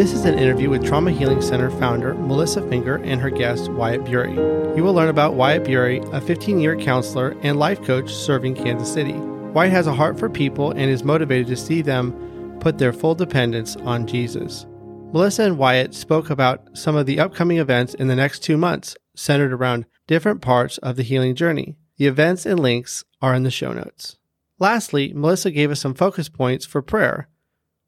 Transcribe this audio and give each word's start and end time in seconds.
This 0.00 0.14
is 0.14 0.24
an 0.24 0.38
interview 0.38 0.70
with 0.70 0.82
Trauma 0.82 1.10
Healing 1.10 1.42
Center 1.42 1.70
founder 1.72 2.14
Melissa 2.14 2.66
Finger 2.70 3.02
and 3.04 3.20
her 3.20 3.28
guest 3.28 3.70
Wyatt 3.70 4.06
Bury. 4.06 4.32
You 4.74 4.82
will 4.82 4.94
learn 4.94 5.10
about 5.10 5.34
Wyatt 5.34 5.64
Bury, 5.64 5.98
a 6.10 6.22
15 6.22 6.58
year 6.58 6.74
counselor 6.74 7.36
and 7.42 7.58
life 7.58 7.82
coach 7.82 8.10
serving 8.10 8.54
Kansas 8.54 8.90
City. 8.90 9.12
Wyatt 9.12 9.72
has 9.72 9.86
a 9.86 9.92
heart 9.92 10.18
for 10.18 10.30
people 10.30 10.70
and 10.70 10.88
is 10.88 11.04
motivated 11.04 11.48
to 11.48 11.56
see 11.56 11.82
them 11.82 12.58
put 12.60 12.78
their 12.78 12.94
full 12.94 13.14
dependence 13.14 13.76
on 13.76 14.06
Jesus. 14.06 14.64
Melissa 15.12 15.42
and 15.42 15.58
Wyatt 15.58 15.92
spoke 15.92 16.30
about 16.30 16.78
some 16.78 16.96
of 16.96 17.04
the 17.04 17.20
upcoming 17.20 17.58
events 17.58 17.92
in 17.92 18.08
the 18.08 18.16
next 18.16 18.38
two 18.38 18.56
months, 18.56 18.96
centered 19.14 19.52
around 19.52 19.84
different 20.06 20.40
parts 20.40 20.78
of 20.78 20.96
the 20.96 21.02
healing 21.02 21.34
journey. 21.34 21.76
The 21.98 22.06
events 22.06 22.46
and 22.46 22.58
links 22.58 23.04
are 23.20 23.34
in 23.34 23.42
the 23.42 23.50
show 23.50 23.74
notes. 23.74 24.16
Lastly, 24.58 25.12
Melissa 25.14 25.50
gave 25.50 25.70
us 25.70 25.80
some 25.80 25.92
focus 25.92 26.30
points 26.30 26.64
for 26.64 26.80
prayer 26.80 27.28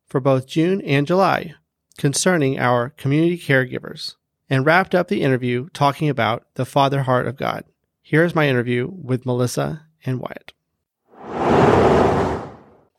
for 0.07 0.21
both 0.21 0.47
June 0.47 0.83
and 0.83 1.07
July 1.07 1.55
concerning 2.03 2.59
our 2.59 2.91
community 2.91 3.39
caregivers 3.39 4.17
and 4.51 4.67
wrapped 4.67 4.93
up 4.93 5.07
the 5.07 5.23
interview 5.23 5.69
talking 5.73 6.09
about 6.09 6.45
the 6.55 6.65
Father 6.65 7.05
Heart 7.05 7.29
of 7.29 7.37
God. 7.37 7.63
Here's 8.03 8.35
my 8.35 8.49
interview 8.49 8.91
with 8.93 9.25
Melissa 9.25 9.87
and 10.05 10.19
Wyatt. 10.19 10.53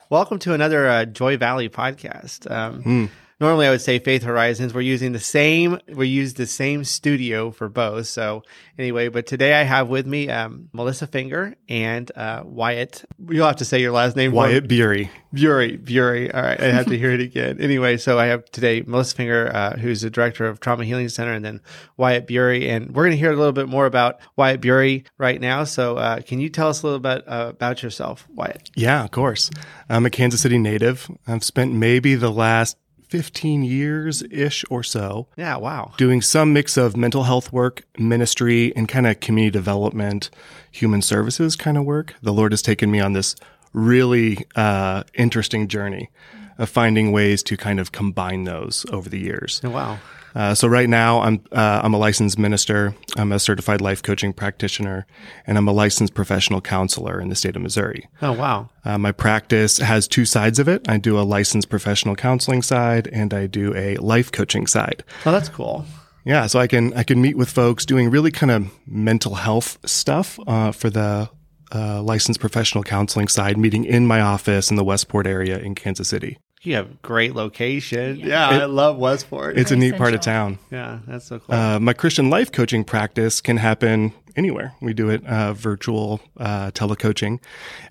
Welcome 0.09 0.39
to 0.39 0.53
another 0.53 0.87
uh, 0.87 1.03
Joy 1.03 1.35
Valley 1.35 1.67
podcast. 1.67 2.49
Um, 2.49 2.81
Mm. 2.83 3.09
Normally, 3.43 3.67
I 3.67 3.71
would 3.71 3.81
say 3.81 3.99
Faith 3.99 4.23
Horizons. 4.23 4.73
We're 4.73 4.79
using 4.79 5.11
the 5.11 5.19
same. 5.19 5.77
We 5.89 6.07
use 6.07 6.35
the 6.35 6.47
same 6.47 6.85
studio 6.85 7.51
for 7.51 7.67
both. 7.67 8.07
So 8.07 8.43
anyway, 8.79 9.09
but 9.09 9.27
today 9.27 9.55
I 9.55 9.63
have 9.63 9.89
with 9.89 10.07
me 10.07 10.29
um, 10.29 10.69
Melissa 10.71 11.07
Finger 11.07 11.53
and 11.67 12.09
uh, 12.15 12.43
Wyatt. 12.45 13.03
You'll 13.27 13.45
have 13.45 13.57
to 13.57 13.65
say 13.65 13.81
your 13.81 13.91
last 13.91 14.15
name. 14.15 14.31
Wyatt 14.31 14.69
Beery. 14.69 15.11
Bury, 15.33 15.75
Bury. 15.75 16.31
All 16.31 16.41
right, 16.41 16.61
I 16.61 16.67
have 16.67 16.85
to 16.85 16.97
hear 16.97 17.11
it 17.11 17.19
again. 17.19 17.59
Anyway, 17.59 17.97
so 17.97 18.17
I 18.19 18.27
have 18.27 18.45
today 18.51 18.83
Melissa 18.85 19.15
Finger, 19.15 19.51
uh, 19.53 19.75
who's 19.77 20.01
the 20.01 20.09
director 20.09 20.45
of 20.45 20.59
Trauma 20.59 20.85
Healing 20.85 21.09
Center, 21.09 21.33
and 21.33 21.43
then 21.43 21.59
Wyatt 21.97 22.27
Bury, 22.27 22.69
and 22.69 22.95
we're 22.95 23.03
going 23.03 23.11
to 23.11 23.17
hear 23.17 23.33
a 23.33 23.35
little 23.35 23.51
bit 23.51 23.67
more 23.67 23.87
about 23.87 24.19
Wyatt 24.37 24.61
Bury 24.61 25.05
right 25.17 25.41
now. 25.41 25.63
So, 25.63 25.97
uh, 25.97 26.21
can 26.21 26.39
you 26.39 26.49
tell 26.49 26.69
us 26.69 26.83
a 26.83 26.85
little 26.85 26.99
bit 26.99 27.27
uh, 27.27 27.47
about 27.49 27.81
yourself, 27.81 28.27
Wyatt? 28.29 28.69
Yeah, 28.75 29.03
of 29.03 29.11
course. 29.11 29.49
I'm 29.89 30.05
a 30.05 30.11
Kansas 30.11 30.41
City 30.41 30.59
native. 30.59 31.09
I've 31.27 31.43
spent 31.43 31.73
maybe 31.73 32.13
the 32.13 32.31
last 32.31 32.77
15 33.13 33.61
years 33.61 34.23
ish 34.31 34.65
or 34.71 34.81
so 34.81 35.27
Yeah, 35.37 35.57
wow. 35.57 35.93
doing 35.97 36.19
some 36.19 36.51
mix 36.51 36.77
of 36.77 36.97
mental 36.97 37.23
health 37.25 37.53
work, 37.53 37.83
ministry, 37.99 38.73
and 38.75 38.89
kind 38.89 39.05
of 39.05 39.19
community 39.19 39.51
development, 39.51 40.31
human 40.71 41.03
services 41.03 41.55
kind 41.55 41.77
of 41.77 41.85
work. 41.85 42.15
The 42.23 42.33
Lord 42.33 42.53
has 42.53 42.63
taken 42.63 42.89
me 42.89 42.99
on 42.99 43.13
this 43.13 43.35
really 43.71 44.47
uh, 44.55 45.03
interesting 45.13 45.67
journey 45.67 46.09
of 46.57 46.69
finding 46.69 47.11
ways 47.11 47.43
to 47.43 47.55
kind 47.55 47.79
of 47.79 47.91
combine 47.91 48.45
those 48.45 48.83
over 48.91 49.09
the 49.09 49.19
years. 49.19 49.61
Oh, 49.63 49.69
wow. 49.69 49.99
Uh, 50.35 50.55
so 50.55 50.67
right 50.67 50.89
now, 50.89 51.21
I'm 51.21 51.43
uh, 51.51 51.81
I'm 51.83 51.93
a 51.93 51.97
licensed 51.97 52.39
minister. 52.39 52.95
I'm 53.17 53.31
a 53.31 53.39
certified 53.39 53.81
life 53.81 54.01
coaching 54.01 54.33
practitioner, 54.33 55.05
and 55.45 55.57
I'm 55.57 55.67
a 55.67 55.71
licensed 55.71 56.13
professional 56.13 56.61
counselor 56.61 57.19
in 57.21 57.29
the 57.29 57.35
state 57.35 57.55
of 57.55 57.61
Missouri. 57.61 58.07
Oh, 58.21 58.33
wow. 58.33 58.69
Uh, 58.83 58.97
my 58.97 59.11
practice 59.11 59.77
has 59.77 60.07
two 60.07 60.25
sides 60.25 60.59
of 60.59 60.67
it. 60.67 60.87
I 60.89 60.97
do 60.97 61.19
a 61.19 61.21
licensed 61.21 61.69
professional 61.69 62.15
counseling 62.15 62.61
side, 62.61 63.07
and 63.07 63.33
I 63.33 63.47
do 63.47 63.75
a 63.75 63.97
life 63.97 64.31
coaching 64.31 64.67
side. 64.67 65.03
Oh, 65.25 65.31
that's 65.31 65.49
cool. 65.49 65.85
Yeah, 66.25 66.47
so 66.47 66.59
I 66.59 66.67
can 66.67 66.93
I 66.93 67.03
can 67.03 67.21
meet 67.21 67.37
with 67.37 67.49
folks 67.49 67.85
doing 67.85 68.09
really 68.09 68.31
kind 68.31 68.51
of 68.51 68.71
mental 68.87 69.35
health 69.35 69.77
stuff 69.85 70.39
uh, 70.47 70.71
for 70.71 70.89
the 70.89 71.29
uh, 71.73 72.01
licensed 72.01 72.39
professional 72.39 72.83
counseling 72.83 73.27
side, 73.27 73.57
meeting 73.57 73.83
in 73.83 74.07
my 74.07 74.21
office 74.21 74.69
in 74.69 74.77
the 74.77 74.83
Westport 74.83 75.27
area 75.27 75.59
in 75.59 75.75
Kansas 75.75 76.07
City. 76.07 76.37
You 76.63 76.75
have 76.75 76.85
a 76.91 76.93
great 77.01 77.35
location. 77.35 78.19
Yeah, 78.19 78.47
I 78.49 78.65
love 78.65 78.97
Westport. 78.97 79.57
It's 79.57 79.71
a 79.71 79.75
Very 79.75 79.91
neat 79.91 79.97
part 79.97 80.13
of 80.13 80.21
town. 80.21 80.59
yeah, 80.71 80.99
that's 81.05 81.25
so 81.25 81.39
cool. 81.39 81.53
Uh, 81.53 81.79
my 81.79 81.91
Christian 81.93 82.29
life 82.29 82.51
coaching 82.51 82.83
practice 82.85 83.41
can 83.41 83.57
happen 83.57 84.13
anywhere. 84.37 84.73
We 84.81 84.93
do 84.93 85.09
it 85.09 85.25
uh, 85.25 85.53
virtual 85.53 86.21
uh, 86.37 86.71
telecoaching. 86.71 87.39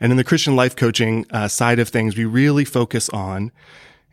And 0.01 0.11
in 0.11 0.17
the 0.17 0.25
Christian 0.25 0.57
life 0.57 0.75
coaching 0.75 1.27
uh, 1.31 1.49
side 1.49 1.79
of 1.79 1.91
things, 1.91 2.17
we 2.17 2.25
really 2.25 2.65
focus 2.65 3.11
on 3.11 3.53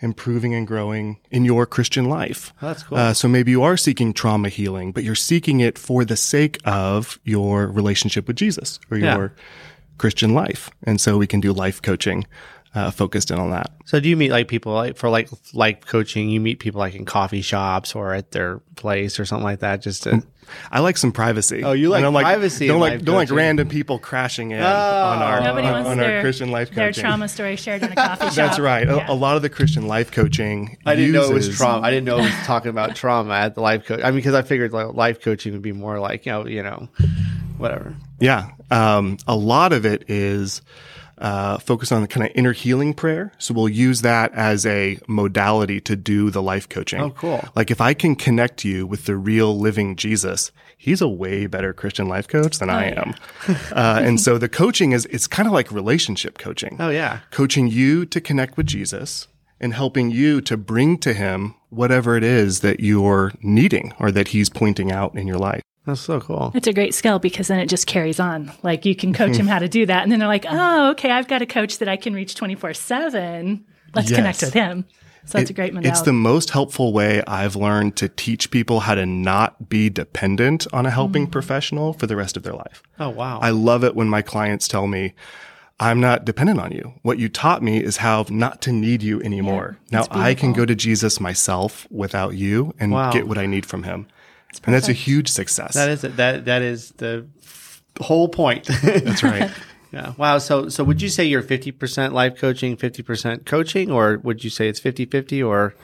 improving 0.02 0.54
and 0.54 0.68
growing 0.68 1.20
in 1.32 1.46
your 1.46 1.66
Christian 1.66 2.06
life. 2.10 2.54
Oh, 2.62 2.68
that's 2.68 2.84
cool. 2.84 2.98
Uh, 2.98 3.14
so 3.14 3.28
maybe 3.28 3.52
you 3.52 3.64
are 3.64 3.78
seeking 3.78 4.14
trauma 4.14 4.50
healing, 4.50 4.92
but 4.92 5.04
you're 5.06 5.16
seeking 5.16 5.62
it 5.62 5.78
for 5.78 6.04
the 6.06 6.16
sake 6.18 6.58
of 6.66 7.18
your 7.24 7.68
relationship 7.68 8.28
with 8.28 8.36
Jesus 8.36 8.80
or 8.92 8.98
Yeah. 8.98 9.16
your 9.16 9.34
Christian 9.98 10.34
life. 10.34 10.70
And 10.84 11.02
so 11.02 11.18
we 11.18 11.28
can 11.28 11.40
do 11.42 11.52
life 11.52 11.82
coaching 11.82 12.26
uh, 12.76 12.92
focused 12.92 13.32
in 13.32 13.40
on 13.40 13.52
that. 13.52 13.72
so, 13.86 14.00
do 14.00 14.10
you 14.10 14.16
meet 14.18 14.32
like 14.32 14.48
people 14.48 14.74
like 14.74 14.98
for 14.98 15.10
like 15.10 15.30
life 15.54 15.86
coaching? 15.86 16.30
You 16.30 16.40
meet 16.40 16.60
people 16.60 16.80
like 16.80 16.96
in 16.96 17.06
coffee 17.06 17.42
shops 17.42 17.96
or 17.96 18.14
at 18.14 18.32
their 18.32 18.60
place 18.76 19.20
or 19.20 19.26
something 19.26 19.44
like 19.44 19.60
that. 19.60 19.82
Just 19.82 20.04
to 20.04 20.24
I 20.72 20.80
like 20.80 20.98
some 20.98 21.12
privacy. 21.12 21.64
Oh, 21.64 21.74
you 21.74 21.90
like 21.90 22.00
I 22.00 22.02
don't 22.04 22.14
privacy 22.14 22.68
Don't 22.68 22.80
like 22.80 23.04
don't 23.04 23.16
like 23.16 23.32
random 23.32 23.70
people 23.70 24.00
crashing 24.00 24.52
in 24.52 24.62
on 24.62 25.22
our 25.22 25.42
Nobody 25.42 25.68
on, 25.68 25.74
wants 25.74 25.90
on 25.90 25.98
their, 25.98 26.18
our 26.18 26.22
Christian 26.22 26.52
life 26.52 26.72
their 26.72 26.92
trauma 26.92 27.28
story 27.28 27.56
shared 27.56 27.84
in 27.84 27.92
a 27.92 27.96
coffee 27.96 28.26
shop. 28.26 28.34
That's 28.36 28.60
right. 28.60 28.88
A- 28.88 28.96
Yeah. 28.96 29.12
A, 29.12 29.14
lot 29.14 29.36
of 29.36 29.42
the 29.42 29.50
Christian 29.50 29.88
life 29.88 30.12
coaching. 30.12 30.78
I 30.86 30.96
didn't 30.96 31.12
know 31.14 31.30
it 31.30 31.34
was 31.34 31.56
trauma. 31.56 31.86
I 31.86 31.92
didn't 31.92 32.06
know 32.06 32.18
it 32.18 32.24
was 32.24 32.46
talking 32.46 32.70
about 32.70 32.96
trauma 32.96 33.34
at 33.34 33.56
the 33.56 33.62
life 33.62 33.86
coach. 33.86 34.02
I 34.04 34.08
mean, 34.12 34.16
because 34.18 34.34
I 34.34 34.42
figured 34.42 34.74
like, 34.74 34.94
life 34.94 35.22
coaching 35.22 35.54
would 35.54 35.62
be 35.62 35.72
more 35.72 36.00
like 36.00 36.26
you 36.26 36.32
know, 36.32 36.46
you 36.46 36.64
know, 36.64 36.90
whatever. 37.58 37.96
Yeah, 38.20 38.52
um, 38.72 39.18
a 39.28 39.36
lot 39.36 39.72
of 39.74 39.86
it 39.86 40.10
is 40.10 40.62
uh, 41.20 41.58
focus 41.58 41.92
on 41.92 42.02
the 42.02 42.08
kind 42.08 42.26
of 42.26 42.32
inner 42.36 42.54
healing 42.54 42.94
prayer. 42.94 43.32
So 43.38 43.54
we'll 43.54 43.70
use 43.70 44.02
that 44.02 44.34
as 44.34 44.66
a 44.66 44.98
modality 45.08 45.82
to 45.82 45.96
do 45.96 46.30
the 46.30 46.42
life 46.42 46.68
coaching. 46.68 47.02
Oh, 47.02 47.12
cool. 47.12 47.44
Like 47.56 47.70
if 47.72 47.82
I 47.82 47.94
can 47.94 48.16
connect 48.16 48.64
you 48.64 48.88
with 48.88 49.06
the 49.06 49.16
real 49.16 49.58
living 49.58 49.96
Jesus, 49.96 50.52
he's 50.78 51.02
a 51.02 51.08
way 51.08 51.46
better 51.46 51.74
Christian 51.74 52.08
life 52.08 52.28
coach 52.28 52.58
than 52.58 52.70
I 52.70 52.90
yeah. 52.90 53.02
am. 53.02 53.16
uh, 53.72 54.02
and 54.04 54.20
so 54.20 54.38
the 54.38 54.50
coaching 54.50 54.94
is 54.94 55.06
it's 55.08 55.28
kind 55.28 55.48
of 55.48 55.54
like 55.54 55.72
relationship 55.72 56.38
coaching. 56.38 56.78
Oh 56.80 56.90
yeah, 56.90 57.20
coaching 57.32 57.68
you 57.68 58.06
to 58.06 58.22
connect 58.22 58.58
with 58.58 58.68
Jesus 58.68 59.28
and 59.60 59.74
helping 59.74 60.10
you 60.10 60.40
to 60.42 60.56
bring 60.56 60.98
to 61.00 61.14
him 61.14 61.56
whatever 61.70 62.16
it 62.16 62.24
is 62.24 62.62
that 62.62 62.80
you're 62.80 63.34
needing 63.42 63.94
or 64.00 64.12
that 64.12 64.30
he's 64.30 64.50
pointing 64.50 64.92
out 64.92 65.16
in 65.16 65.28
your 65.28 65.38
life. 65.38 65.62
That's 65.90 66.02
so 66.02 66.20
cool. 66.20 66.52
It's 66.56 66.68
a 66.68 66.74
great 66.74 66.94
skill 66.94 67.20
because 67.20 67.48
then 67.48 67.60
it 67.60 67.68
just 67.68 67.88
carries 67.88 68.20
on. 68.20 68.52
Like 68.64 68.86
you 68.86 68.96
can 68.96 69.14
coach 69.14 69.36
them 69.38 69.48
how 69.54 69.60
to 69.60 69.68
do 69.68 69.86
that. 69.86 70.04
And 70.04 70.12
then 70.12 70.20
they're 70.20 70.28
like, 70.28 70.46
oh, 70.50 70.92
okay, 70.92 71.12
I've 71.12 71.28
got 71.28 71.42
a 71.42 71.46
coach 71.46 71.80
that 71.80 71.88
I 71.88 71.98
can 71.98 72.14
reach 72.14 72.36
24 72.36 72.74
7. 72.74 73.66
Let's 73.94 74.10
Yes. 74.10 74.18
connect 74.18 74.42
with 74.42 74.54
him. 74.54 74.86
So 75.26 75.38
that's 75.38 75.50
a 75.50 75.54
great 75.54 75.74
modality. 75.74 75.90
It's 75.90 76.02
the 76.02 76.14
most 76.14 76.52
helpful 76.52 76.92
way 76.92 77.22
I've 77.28 77.56
learned 77.56 77.96
to 77.98 78.10
teach 78.10 78.50
people 78.50 78.80
how 78.80 78.96
to 78.96 79.06
not 79.06 79.70
be 79.70 79.90
dependent 79.90 80.66
on 80.74 80.86
a 80.86 80.90
helping 80.90 81.28
mm. 81.28 81.32
professional 81.32 81.94
for 81.94 82.08
the 82.08 82.16
rest 82.16 82.36
of 82.36 82.44
their 82.44 82.54
life. 82.54 82.82
Oh 83.00 83.10
wow. 83.10 83.40
I 83.40 83.52
love 83.52 83.84
it 83.84 83.96
when 83.96 84.08
my 84.10 84.22
clients 84.24 84.68
tell 84.68 84.88
me, 84.88 85.14
I'm 85.80 86.00
not 86.00 86.26
dependent 86.26 86.60
on 86.60 86.72
you. 86.72 86.94
What 87.04 87.20
you 87.20 87.30
taught 87.30 87.62
me 87.62 87.78
is 87.78 87.98
how 87.98 88.26
not 88.30 88.62
to 88.64 88.72
need 88.72 89.04
you 89.04 89.22
anymore. 89.22 89.78
now 89.92 90.06
I 90.12 90.34
can 90.34 90.52
go 90.52 90.66
to 90.66 90.76
Jesus 90.76 91.20
myself 91.20 91.88
without 91.92 92.36
you 92.36 92.74
and 92.80 92.92
Wow. 92.92 93.12
get 93.12 93.28
what 93.28 93.38
I 93.38 93.46
need 93.46 93.66
from 93.66 93.84
him. 93.84 94.08
And 94.66 94.74
that's 94.76 94.90
a 94.90 94.94
huge 94.94 95.30
success. 95.30 95.74
that 95.76 95.90
is 95.90 96.04
it. 96.04 96.18
That 96.18 96.46
that 96.46 96.62
is 96.62 96.92
the 96.98 97.26
whole 98.02 98.28
point. 98.30 98.66
That's 98.84 99.24
right. 99.24 99.52
yeah. 99.92 100.14
Wow. 100.18 100.38
So 100.40 100.70
so 100.70 100.84
would 100.84 101.02
you 101.02 101.10
say 101.10 101.26
you're 101.26 101.44
50% 101.44 102.12
life 102.14 102.38
coaching, 102.38 102.78
50% 102.78 103.46
coaching, 103.46 103.92
or 103.92 104.18
would 104.24 104.44
you 104.44 104.50
say 104.50 104.68
it's 104.70 104.80
50-50 104.80 105.46
or 105.48 105.76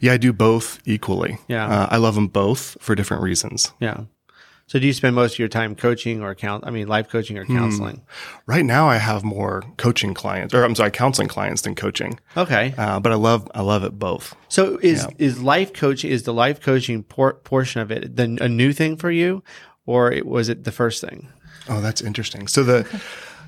Yeah, 0.00 0.12
I 0.12 0.16
do 0.16 0.32
both 0.32 0.80
equally. 0.86 1.38
Yeah. 1.48 1.66
Uh, 1.66 1.86
I 1.90 1.96
love 1.98 2.14
them 2.14 2.28
both 2.28 2.76
for 2.80 2.94
different 2.94 3.22
reasons. 3.22 3.72
yeah? 3.80 4.04
So 4.70 4.78
do 4.78 4.86
you 4.86 4.92
spend 4.92 5.16
most 5.16 5.32
of 5.32 5.38
your 5.40 5.48
time 5.48 5.74
coaching 5.74 6.22
or 6.22 6.32
count? 6.36 6.62
I 6.64 6.70
mean, 6.70 6.86
life 6.86 7.08
coaching 7.08 7.36
or 7.36 7.44
counseling? 7.44 8.02
Right 8.46 8.64
now, 8.64 8.88
I 8.88 8.98
have 8.98 9.24
more 9.24 9.64
coaching 9.78 10.14
clients, 10.14 10.54
or 10.54 10.62
I'm 10.62 10.76
sorry, 10.76 10.92
counseling 10.92 11.26
clients 11.26 11.62
than 11.62 11.74
coaching. 11.74 12.20
Okay. 12.36 12.72
Uh, 12.78 13.00
but 13.00 13.10
I 13.10 13.16
love, 13.16 13.50
I 13.52 13.62
love 13.62 13.82
it 13.82 13.98
both. 13.98 14.36
So 14.46 14.78
is 14.80 15.08
is 15.18 15.42
life 15.42 15.72
coach 15.72 16.04
is 16.04 16.22
the 16.22 16.32
life 16.32 16.60
coaching 16.60 17.02
por- 17.02 17.34
portion 17.34 17.80
of 17.80 17.90
it 17.90 18.14
the, 18.14 18.38
a 18.40 18.48
new 18.48 18.72
thing 18.72 18.96
for 18.96 19.10
you, 19.10 19.42
or 19.86 20.12
it, 20.12 20.24
was 20.24 20.48
it 20.48 20.62
the 20.62 20.70
first 20.70 21.00
thing? 21.00 21.26
Oh, 21.68 21.80
that's 21.80 22.00
interesting. 22.00 22.46
So 22.46 22.62
the, 22.62 23.00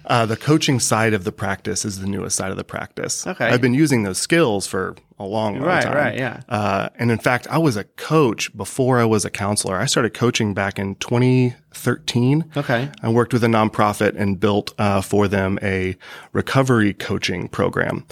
uh, 0.06 0.26
the 0.26 0.36
coaching 0.36 0.80
side 0.80 1.14
of 1.14 1.22
the 1.22 1.30
practice 1.30 1.84
is 1.84 2.00
the 2.00 2.08
newest 2.08 2.34
side 2.34 2.50
of 2.50 2.56
the 2.56 2.64
practice. 2.64 3.28
Okay. 3.28 3.46
I've 3.46 3.60
been 3.60 3.74
using 3.74 4.02
those 4.02 4.18
skills 4.18 4.66
for 4.66 4.96
a 5.22 5.26
long, 5.26 5.54
long 5.58 5.62
Right, 5.62 5.82
time. 5.84 5.94
right, 5.94 6.16
yeah. 6.16 6.40
Uh, 6.48 6.88
and 6.96 7.10
in 7.10 7.18
fact, 7.18 7.46
I 7.50 7.58
was 7.58 7.76
a 7.76 7.84
coach 7.84 8.54
before 8.56 8.98
I 8.98 9.04
was 9.04 9.24
a 9.24 9.30
counselor. 9.30 9.76
I 9.76 9.86
started 9.86 10.14
coaching 10.14 10.54
back 10.54 10.78
in 10.78 10.96
2013. 10.96 12.44
Okay. 12.56 12.90
I 13.02 13.08
worked 13.08 13.32
with 13.32 13.44
a 13.44 13.48
nonprofit 13.48 14.14
and 14.18 14.38
built 14.38 14.74
uh, 14.78 15.00
for 15.00 15.28
them 15.28 15.58
a 15.62 15.96
recovery 16.32 16.92
coaching 16.94 17.48
program. 17.48 18.04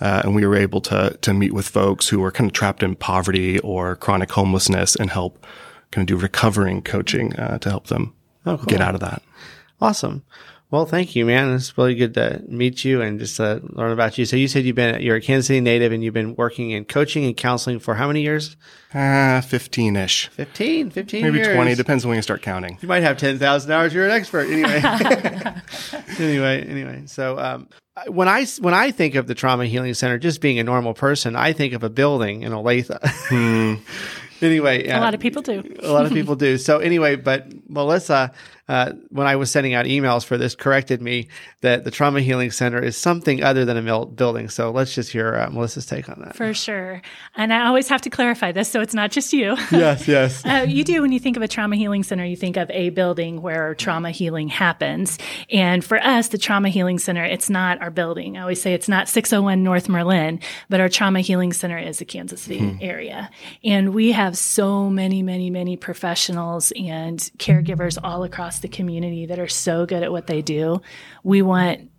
Uh, 0.00 0.22
and 0.24 0.34
we 0.34 0.46
were 0.46 0.56
able 0.56 0.80
to 0.82 1.18
to 1.22 1.34
meet 1.34 1.52
with 1.52 1.66
folks 1.68 2.08
who 2.08 2.20
were 2.20 2.30
kind 2.30 2.48
of 2.48 2.54
trapped 2.54 2.82
in 2.82 2.94
poverty 2.94 3.58
or 3.60 3.96
chronic 3.96 4.30
homelessness 4.30 4.94
and 4.94 5.10
help 5.10 5.44
kind 5.90 6.08
of 6.08 6.16
do 6.16 6.20
recovering 6.22 6.82
coaching 6.82 7.34
uh, 7.36 7.58
to 7.58 7.68
help 7.70 7.88
them 7.88 8.14
Oh, 8.46 8.56
cool. 8.56 8.66
get 8.66 8.80
out 8.80 8.94
of 8.94 9.00
that. 9.00 9.22
Awesome. 9.80 10.22
Well, 10.70 10.84
thank 10.84 11.16
you, 11.16 11.24
man. 11.24 11.54
It's 11.54 11.78
really 11.78 11.94
good 11.94 12.12
to 12.14 12.42
meet 12.46 12.84
you 12.84 13.00
and 13.00 13.18
just 13.18 13.40
uh, 13.40 13.60
learn 13.62 13.90
about 13.90 14.18
you. 14.18 14.26
So 14.26 14.36
you 14.36 14.48
said 14.48 14.66
you've 14.66 14.76
been 14.76 15.00
you're 15.00 15.16
a 15.16 15.20
Kansas 15.20 15.46
City 15.46 15.62
native 15.62 15.92
and 15.92 16.04
you've 16.04 16.12
been 16.12 16.36
working 16.36 16.72
in 16.72 16.84
coaching 16.84 17.24
and 17.24 17.34
counseling 17.34 17.78
for 17.78 17.94
how 17.94 18.06
many 18.06 18.20
years? 18.20 18.54
Ah, 18.94 19.42
15 19.46 19.96
ish. 19.96 20.28
15, 20.28 20.90
15 20.90 21.22
Maybe 21.22 21.38
years. 21.38 21.54
20, 21.54 21.74
depends 21.74 22.04
on 22.04 22.10
when 22.10 22.16
you 22.16 22.22
start 22.22 22.42
counting. 22.42 22.76
You 22.82 22.88
might 22.88 23.02
have 23.02 23.16
10,000 23.16 23.70
hours. 23.70 23.94
You're 23.94 24.04
an 24.04 24.10
expert. 24.10 24.50
Anyway. 24.50 24.82
anyway, 26.18 26.62
anyway. 26.62 27.02
So, 27.06 27.38
um, 27.38 27.68
when 28.06 28.28
I, 28.28 28.44
when 28.60 28.74
I 28.74 28.90
think 28.90 29.14
of 29.14 29.26
the 29.26 29.34
Trauma 29.34 29.64
Healing 29.64 29.94
Center, 29.94 30.18
just 30.18 30.42
being 30.42 30.58
a 30.58 30.64
normal 30.64 30.92
person, 30.92 31.34
I 31.34 31.54
think 31.54 31.72
of 31.72 31.82
a 31.82 31.90
building 31.90 32.42
in 32.42 32.52
Olathe. 32.52 32.90
anyway. 34.42 34.86
A 34.86 35.00
lot 35.00 35.14
of 35.14 35.20
people 35.20 35.40
do. 35.40 35.62
a 35.82 35.90
lot 35.90 36.04
of 36.04 36.12
people 36.12 36.36
do. 36.36 36.58
So 36.58 36.78
anyway, 36.78 37.16
but 37.16 37.46
Melissa, 37.68 38.32
uh, 38.68 38.92
when 39.10 39.26
I 39.26 39.36
was 39.36 39.50
sending 39.50 39.74
out 39.74 39.86
emails 39.86 40.24
for 40.24 40.36
this, 40.36 40.54
corrected 40.54 41.00
me 41.00 41.28
that 41.62 41.84
the 41.84 41.90
Trauma 41.90 42.20
Healing 42.20 42.50
Center 42.50 42.82
is 42.82 42.96
something 42.96 43.42
other 43.42 43.64
than 43.64 43.76
a 43.76 43.82
mil- 43.82 44.06
building. 44.06 44.48
So 44.48 44.70
let's 44.70 44.94
just 44.94 45.10
hear 45.10 45.34
uh, 45.34 45.50
Melissa's 45.50 45.86
take 45.86 46.08
on 46.08 46.20
that. 46.22 46.36
For 46.36 46.52
sure. 46.52 47.00
And 47.34 47.52
I 47.52 47.66
always 47.66 47.88
have 47.88 48.02
to 48.02 48.10
clarify 48.10 48.52
this 48.52 48.70
so 48.70 48.80
it's 48.80 48.94
not 48.94 49.10
just 49.10 49.32
you. 49.32 49.56
yes, 49.72 50.06
yes. 50.06 50.44
Uh, 50.44 50.66
you 50.68 50.84
do 50.84 51.02
when 51.02 51.12
you 51.12 51.20
think 51.20 51.36
of 51.36 51.42
a 51.42 51.48
trauma 51.48 51.76
healing 51.76 52.02
center, 52.02 52.24
you 52.24 52.36
think 52.36 52.56
of 52.56 52.70
a 52.70 52.90
building 52.90 53.40
where 53.40 53.74
trauma 53.74 54.10
healing 54.10 54.48
happens. 54.48 55.18
And 55.50 55.84
for 55.84 55.98
us, 55.98 56.28
the 56.28 56.38
trauma 56.38 56.68
healing 56.68 56.98
center, 56.98 57.24
it's 57.24 57.48
not 57.48 57.80
our 57.80 57.90
building. 57.90 58.36
I 58.36 58.42
always 58.42 58.60
say 58.60 58.74
it's 58.74 58.88
not 58.88 59.08
601 59.08 59.62
North 59.62 59.88
Merlin, 59.88 60.40
but 60.68 60.80
our 60.80 60.88
trauma 60.88 61.20
healing 61.20 61.52
center 61.52 61.78
is 61.78 61.98
the 61.98 62.04
Kansas 62.04 62.42
City 62.42 62.78
area. 62.80 63.30
And 63.64 63.94
we 63.94 64.12
have 64.12 64.36
so 64.36 64.90
many, 64.90 65.22
many, 65.22 65.50
many 65.50 65.76
professionals 65.76 66.72
and 66.76 67.18
caregivers 67.38 67.98
all 68.02 68.24
across 68.24 68.57
the 68.60 68.68
community 68.68 69.26
that 69.26 69.38
are 69.38 69.48
so 69.48 69.86
good 69.86 70.02
at 70.02 70.12
what 70.12 70.26
they 70.26 70.42
do. 70.42 70.80
We 71.24 71.42
want 71.42 71.90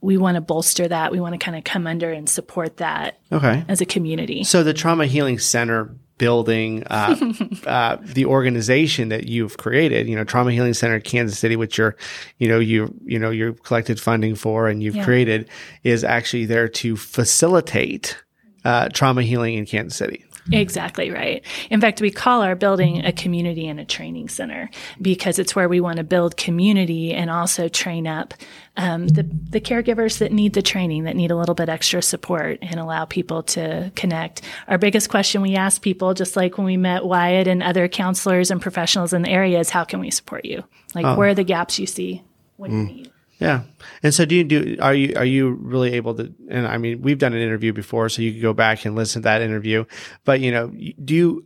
we 0.00 0.16
want 0.16 0.34
to 0.34 0.40
bolster 0.40 0.88
that. 0.88 1.12
We 1.12 1.20
want 1.20 1.34
to 1.34 1.38
kind 1.38 1.56
of 1.56 1.62
come 1.62 1.86
under 1.86 2.10
and 2.10 2.28
support 2.28 2.78
that 2.78 3.20
Okay. 3.30 3.64
as 3.68 3.80
a 3.80 3.86
community. 3.86 4.42
So 4.42 4.64
the 4.64 4.74
Trauma 4.74 5.06
Healing 5.06 5.38
Center 5.38 5.94
building, 6.18 6.82
uh, 6.90 7.14
uh, 7.66 7.98
the 8.02 8.26
organization 8.26 9.10
that 9.10 9.28
you've 9.28 9.58
created, 9.58 10.08
you 10.08 10.16
know, 10.16 10.24
Trauma 10.24 10.50
Healing 10.50 10.74
Center 10.74 10.98
Kansas 10.98 11.38
City, 11.38 11.54
which 11.54 11.78
you're, 11.78 11.96
you 12.38 12.48
know, 12.48 12.58
you, 12.58 12.92
you 13.04 13.16
know, 13.18 13.30
you've 13.30 13.62
collected 13.62 14.00
funding 14.00 14.34
for 14.34 14.66
and 14.68 14.82
you've 14.82 14.96
Yeah. 14.96 15.04
created 15.04 15.48
is 15.84 16.02
actually 16.02 16.46
there 16.46 16.66
to 16.68 16.96
facilitate, 16.96 18.18
uh, 18.64 18.88
trauma 18.88 19.22
healing 19.22 19.54
in 19.54 19.66
Kansas 19.66 19.96
City. 19.96 20.24
Exactly 20.50 21.10
right. 21.10 21.44
In 21.70 21.80
fact, 21.80 22.00
we 22.00 22.10
call 22.10 22.42
our 22.42 22.56
building 22.56 23.04
a 23.04 23.12
community 23.12 23.68
and 23.68 23.78
a 23.78 23.84
training 23.84 24.28
center 24.28 24.70
because 25.00 25.38
it's 25.38 25.54
where 25.54 25.68
we 25.68 25.80
want 25.80 25.98
to 25.98 26.04
build 26.04 26.36
community 26.36 27.12
and 27.12 27.30
also 27.30 27.68
train 27.68 28.08
up 28.08 28.34
um, 28.76 29.06
the, 29.06 29.22
the 29.22 29.60
caregivers 29.60 30.18
that 30.18 30.32
need 30.32 30.54
the 30.54 30.62
training, 30.62 31.04
that 31.04 31.14
need 31.14 31.30
a 31.30 31.36
little 31.36 31.54
bit 31.54 31.68
extra 31.68 32.02
support 32.02 32.58
and 32.62 32.80
allow 32.80 33.04
people 33.04 33.42
to 33.44 33.92
connect. 33.94 34.42
Our 34.66 34.78
biggest 34.78 35.10
question 35.10 35.42
we 35.42 35.54
ask 35.54 35.80
people, 35.80 36.14
just 36.14 36.34
like 36.34 36.58
when 36.58 36.64
we 36.64 36.76
met 36.76 37.04
Wyatt 37.04 37.46
and 37.46 37.62
other 37.62 37.86
counselors 37.86 38.50
and 38.50 38.60
professionals 38.60 39.12
in 39.12 39.22
the 39.22 39.28
area, 39.28 39.60
is 39.60 39.70
how 39.70 39.84
can 39.84 40.00
we 40.00 40.10
support 40.10 40.44
you? 40.44 40.64
Like, 40.94 41.16
where 41.16 41.28
are 41.28 41.34
the 41.34 41.44
gaps 41.44 41.78
you 41.78 41.86
see? 41.86 42.22
What 42.56 42.70
do 42.70 42.76
you 42.76 42.84
need? 42.84 43.11
Yeah. 43.42 43.62
And 44.04 44.14
so 44.14 44.24
do 44.24 44.36
you 44.36 44.44
do, 44.44 44.76
are 44.80 44.94
you, 44.94 45.14
are 45.16 45.24
you 45.24 45.50
really 45.50 45.94
able 45.94 46.14
to, 46.14 46.32
and 46.48 46.64
I 46.64 46.78
mean, 46.78 47.02
we've 47.02 47.18
done 47.18 47.32
an 47.32 47.42
interview 47.42 47.72
before, 47.72 48.08
so 48.08 48.22
you 48.22 48.32
could 48.32 48.40
go 48.40 48.52
back 48.52 48.84
and 48.84 48.94
listen 48.94 49.22
to 49.22 49.24
that 49.24 49.42
interview, 49.42 49.84
but 50.24 50.38
you 50.38 50.52
know, 50.52 50.68
do 51.04 51.12
you, 51.12 51.44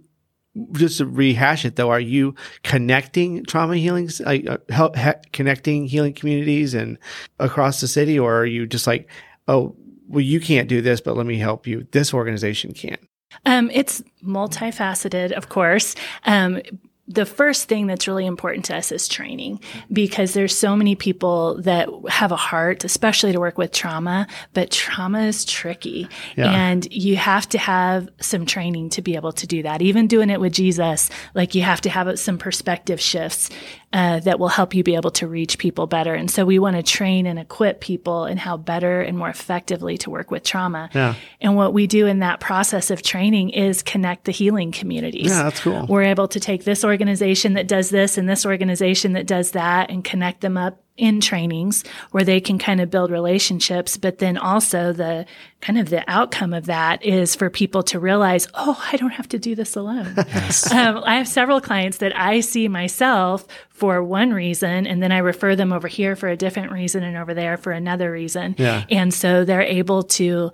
just 0.73 0.99
to 0.99 1.07
rehash 1.07 1.65
it 1.65 1.77
though, 1.77 1.89
are 1.89 1.99
you 1.99 2.35
connecting 2.63 3.47
trauma 3.47 3.77
healings, 3.77 4.21
like 4.21 4.47
uh, 4.47 4.59
help, 4.69 4.95
he, 4.95 5.11
connecting 5.33 5.87
healing 5.87 6.13
communities 6.13 6.75
and 6.75 6.99
across 7.39 7.81
the 7.81 7.89
city, 7.89 8.19
or 8.19 8.41
are 8.41 8.47
you 8.47 8.67
just 8.67 8.87
like, 8.87 9.09
oh, 9.49 9.75
well, 10.07 10.21
you 10.21 10.39
can't 10.39 10.69
do 10.69 10.83
this, 10.83 11.01
but 11.01 11.17
let 11.17 11.25
me 11.25 11.39
help 11.39 11.67
you. 11.67 11.87
This 11.93 12.13
organization 12.13 12.75
can. 12.75 12.99
Um, 13.47 13.71
it's 13.73 14.03
multifaceted, 14.23 15.33
of 15.33 15.49
course. 15.49 15.95
Um, 16.25 16.61
the 17.09 17.25
first 17.25 17.69
thing 17.69 17.87
that's 17.87 18.09
really 18.09 18.27
important 18.27 18.65
to 18.67 18.77
us 18.77 18.91
is 18.91 19.07
training 19.07 19.61
because 19.93 20.35
there's 20.35 20.57
so 20.57 20.75
many 20.75 20.97
people 20.97 21.61
that 21.63 21.89
have 22.09 22.33
a 22.33 22.37
heart, 22.37 22.83
especially 22.83 23.33
to 23.33 23.39
work 23.39 23.59
with 23.59 23.71
trauma, 23.71 24.27
but 24.55 24.71
trauma 24.73 25.23
is 25.23 25.45
tricky 25.45 26.09
Yeah. 26.37 26.51
and 26.51 26.87
you 26.93 27.17
have 27.17 27.49
to 27.51 27.59
have 27.59 28.09
some 28.21 28.45
training 28.45 28.91
to 28.91 29.03
be 29.03 29.15
able 29.15 29.33
to 29.33 29.47
do 29.47 29.63
that. 29.63 29.83
Even 29.83 30.09
doing 30.09 30.31
it 30.31 30.41
with 30.41 30.53
Jesus, 30.53 31.09
like 31.35 31.55
you 31.55 31.63
have 31.63 31.81
to 31.83 31.91
have 31.91 32.19
some 32.19 32.39
perspective 32.39 33.01
shifts 33.01 33.51
uh, 33.97 34.21
that 34.21 34.39
will 34.39 34.49
help 34.49 34.75
you 34.75 34.85
be 34.85 34.95
able 34.95 35.11
to 35.11 35.27
reach 35.27 35.57
people 35.57 35.87
better. 35.87 36.13
And 36.13 36.31
so 36.31 36.45
we 36.45 36.59
want 36.59 36.77
to 36.77 36.83
train 36.83 37.25
and 37.25 37.39
equip 37.39 37.81
people 37.81 38.27
in 38.27 38.37
how 38.37 38.59
better 38.59 39.01
and 39.01 39.17
more 39.17 39.31
effectively 39.31 39.97
to 39.99 40.11
work 40.11 40.31
with 40.31 40.43
trauma. 40.43 40.91
Yeah. 40.93 41.15
And 41.41 41.57
what 41.57 41.73
we 41.73 41.87
do 41.87 42.07
in 42.07 42.19
that 42.19 42.39
process 42.39 42.91
of 42.91 43.01
training 43.01 43.51
is 43.51 43.83
connect 43.83 44.27
the 44.27 44.33
healing 44.33 44.71
communities. 44.71 45.31
Yeah, 45.31 45.45
that's 45.45 45.61
cool. 45.61 45.87
We're 45.87 46.03
able 46.03 46.29
to 46.29 46.39
take 46.39 46.65
this 46.65 46.85
organization 46.85 47.55
that 47.55 47.69
does 47.69 47.89
this 47.89 48.19
and 48.19 48.29
this 48.29 48.45
organization 48.45 49.15
that 49.15 49.27
does 49.27 49.53
that 49.53 49.91
and 49.91 50.05
connect 50.05 50.43
them 50.43 50.59
up 50.59 50.79
in 50.97 51.21
trainings 51.21 51.85
where 52.11 52.25
they 52.25 52.41
can 52.41 52.59
kind 52.59 52.81
of 52.81 52.91
build 52.91 53.11
relationships. 53.11 53.97
But 53.97 54.19
then 54.19 54.39
also 54.39 54.93
the 54.93 55.27
kind 55.61 55.79
of 55.79 55.91
the 55.91 56.09
outcome 56.09 56.53
of 56.53 56.67
that 56.67 57.05
is 57.05 57.35
for 57.35 57.51
people 57.51 57.83
to 57.85 58.01
realize, 58.01 58.49
oh, 58.55 58.83
I 58.93 58.97
don't 58.97 59.11
have 59.11 59.29
to 59.29 59.39
do 59.39 59.55
this 59.55 59.77
alone. 59.77 60.15
um, 60.73 61.03
I 61.05 61.17
have 61.17 61.29
several 61.29 61.61
clients 61.61 61.99
that 61.99 62.17
I 62.19 62.41
see 62.41 62.69
myself 62.69 63.47
for 63.69 64.03
one 64.03 64.33
reason, 64.33 64.87
and 64.87 65.03
then 65.03 65.13
I 65.13 65.19
refer 65.19 65.55
them 65.55 65.73
over 65.73 65.89
here 65.89 66.17
for 66.17 66.29
a 66.29 66.37
different 66.37 66.73
reason 66.73 67.03
and 67.03 67.17
over 67.17 67.35
there 67.35 67.57
for 67.57 67.73
another 67.73 68.11
reason. 68.11 68.55
Yeah. 68.59 68.85
And 68.91 69.13
so 69.13 69.45
they're 69.45 69.63
able 69.63 70.03
to 70.05 70.53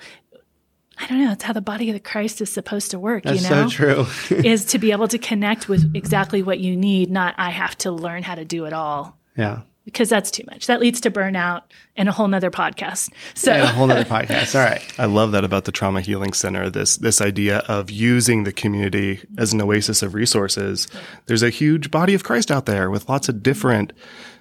I 0.98 1.06
don't 1.06 1.24
know. 1.24 1.32
It's 1.32 1.42
how 1.42 1.52
the 1.52 1.60
body 1.60 1.88
of 1.88 1.94
the 1.94 2.00
Christ 2.00 2.40
is 2.40 2.50
supposed 2.50 2.90
to 2.92 2.98
work, 2.98 3.24
That's 3.24 3.42
you 3.42 3.50
know? 3.50 3.68
so 3.68 4.04
true. 4.04 4.06
is 4.44 4.64
to 4.66 4.78
be 4.78 4.92
able 4.92 5.08
to 5.08 5.18
connect 5.18 5.68
with 5.68 5.94
exactly 5.94 6.42
what 6.42 6.60
you 6.60 6.76
need, 6.76 7.10
not 7.10 7.34
I 7.38 7.50
have 7.50 7.76
to 7.78 7.90
learn 7.90 8.22
how 8.22 8.34
to 8.34 8.44
do 8.44 8.66
it 8.66 8.72
all. 8.72 9.18
yeah. 9.36 9.62
Because 9.84 10.08
that's 10.08 10.30
too 10.30 10.44
much. 10.48 10.66
That 10.68 10.80
leads 10.80 11.00
to 11.00 11.10
burnout 11.10 11.62
and 11.96 12.08
a 12.08 12.12
whole 12.12 12.28
nother 12.28 12.50
podcast. 12.50 13.12
So 13.34 13.52
And 13.52 13.62
a 13.62 13.66
whole 13.66 13.88
nother 13.88 14.04
podcast. 14.08 14.54
All 14.54 14.64
right. 14.64 14.82
I 14.98 15.06
love 15.06 15.32
that 15.32 15.44
about 15.44 15.64
the 15.64 15.72
Trauma 15.72 16.00
Healing 16.00 16.32
Center. 16.32 16.70
This 16.70 16.96
this 16.96 17.20
idea 17.20 17.58
of 17.68 17.90
using 17.90 18.44
the 18.44 18.52
community 18.52 19.20
as 19.38 19.52
an 19.52 19.60
oasis 19.60 20.02
of 20.02 20.14
resources. 20.14 20.86
There's 21.26 21.42
a 21.42 21.50
huge 21.50 21.90
body 21.90 22.14
of 22.14 22.22
Christ 22.22 22.50
out 22.50 22.66
there 22.66 22.90
with 22.90 23.08
lots 23.08 23.28
of 23.28 23.42
different 23.42 23.92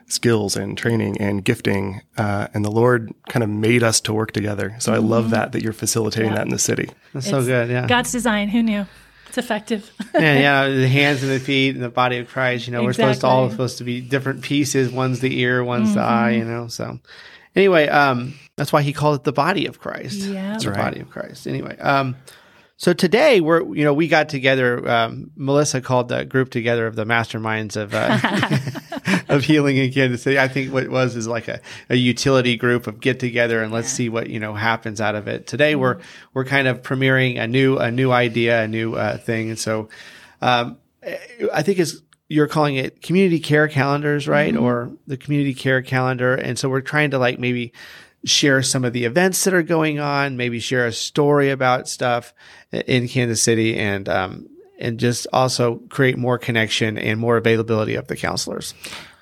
skills 0.08 0.56
and 0.56 0.78
training 0.78 1.18
and 1.20 1.44
gifting, 1.44 2.02
uh, 2.18 2.48
and 2.54 2.66
the 2.66 2.72
Lord 2.72 3.14
kind 3.30 3.44
of 3.44 3.50
made 3.50 3.82
us 3.82 4.02
to 4.02 4.14
work 4.14 4.34
together. 4.34 4.76
So 4.80 4.94
I 4.94 4.98
love 4.98 5.30
that 5.32 5.54
that 5.54 5.64
you're 5.64 5.74
facilitating 5.74 6.34
that 6.34 6.44
in 6.44 6.50
the 6.50 6.60
city. 6.60 6.90
That's 7.14 7.30
so 7.30 7.44
good. 7.44 7.70
Yeah. 7.70 7.88
God's 7.88 8.12
design. 8.12 8.50
Who 8.50 8.62
knew? 8.62 8.86
It's 9.32 9.38
effective. 9.38 9.90
yeah, 10.14 10.40
yeah, 10.40 10.68
the 10.76 10.90
hands 10.90 11.24
and 11.24 11.32
the 11.32 11.40
feet 11.40 11.74
and 11.74 11.82
the 11.82 11.88
body 11.88 12.18
of 12.18 12.28
Christ. 12.28 12.68
You 12.68 12.74
know, 12.74 12.84
we're 12.84 12.92
supposed 12.92 13.22
to 13.22 13.28
all 13.28 13.50
supposed 13.50 13.78
to 13.78 13.86
be 13.86 14.02
different 14.02 14.42
pieces. 14.42 14.92
One's 14.92 15.22
the 15.22 15.40
ear, 15.40 15.64
one's 15.64 15.94
the 15.94 16.02
eye. 16.02 16.32
You 16.32 16.44
know, 16.44 16.68
so 16.68 17.00
anyway, 17.56 17.88
um, 17.88 18.34
that's 18.58 18.74
why 18.74 18.82
he 18.82 18.92
called 18.92 19.22
it 19.22 19.24
the 19.24 19.32
body 19.32 19.68
of 19.68 19.80
Christ. 19.80 20.18
Yeah. 20.18 20.58
the 20.58 20.72
right. 20.72 20.78
body 20.78 21.00
of 21.00 21.10
Christ. 21.10 21.48
Anyway, 21.48 21.78
um, 21.78 22.18
so 22.76 22.92
today 22.92 23.40
we're 23.40 23.64
you 23.74 23.86
know 23.86 23.94
we 23.94 24.10
got 24.10 24.28
together. 24.28 24.86
Um, 24.86 25.32
Melissa 25.38 25.80
called 25.80 26.10
the 26.10 26.26
group 26.26 26.50
together 26.50 26.86
of 26.86 26.98
the 26.98 27.06
masterminds 27.06 27.78
of 27.78 27.94
uh, 27.94 28.18
of 29.30 29.44
healing 29.44 29.78
in 29.78 29.92
Kansas 29.92 30.22
City. 30.24 30.40
I 30.40 30.48
think 30.48 30.74
what 30.74 30.84
it 30.84 30.92
was 30.92 31.16
is 31.16 31.28
like 31.28 31.48
a, 31.48 31.60
a 31.90 31.96
utility 31.96 32.58
group 32.58 32.88
of 32.88 33.00
get 33.00 33.20
together 33.20 33.62
and 33.62 33.72
let's 33.72 33.90
see 33.90 34.10
what 34.10 34.30
you 34.30 34.40
know 34.40 34.54
happens 34.54 35.02
out 35.02 35.16
of 35.16 35.28
it. 35.28 35.48
Today 35.48 35.76
we're 35.76 36.00
we're 36.34 36.46
kind 36.46 36.68
of 36.68 36.82
premiering 36.82 37.42
a 37.42 37.48
new 37.48 37.78
a 37.78 37.92
new 37.92 38.12
idea, 38.12 38.64
a 38.64 38.68
new 38.68 38.96
uh, 38.96 39.18
thing, 39.18 39.50
and 39.50 39.60
so 39.60 39.90
um, 40.42 40.78
I 41.54 41.64
think 41.64 41.80
it's 41.80 42.02
you're 42.32 42.48
calling 42.48 42.78
it 42.78 43.02
community 43.02 43.42
care 43.42 43.68
calendars, 43.68 44.26
right? 44.26 44.56
Or 44.56 44.90
the 45.06 45.18
community 45.18 45.54
care 45.54 45.82
calendar. 45.82 46.34
And 46.34 46.58
so 46.58 46.70
we're 46.70 46.80
trying 46.80 47.12
to 47.12 47.20
like 47.20 47.40
maybe 47.40 47.74
share 48.24 48.62
some 48.62 48.86
of 48.86 48.94
the 48.94 49.04
events 49.04 49.44
that 49.44 49.54
are 49.54 49.62
going 49.62 50.00
on, 50.00 50.38
maybe 50.38 50.62
share 50.62 50.86
a 50.86 50.94
story 50.94 51.50
about 51.50 51.90
stuff 51.90 52.34
in 52.72 53.10
Kansas 53.10 53.44
City 53.44 53.78
and, 53.78 54.08
um, 54.08 54.48
and 54.82 55.00
just 55.00 55.28
also 55.32 55.76
create 55.90 56.18
more 56.18 56.38
connection 56.38 56.98
and 56.98 57.20
more 57.20 57.38
availability 57.38 57.96
of 57.96 58.08
the 58.08 58.16
counselors. 58.16 58.74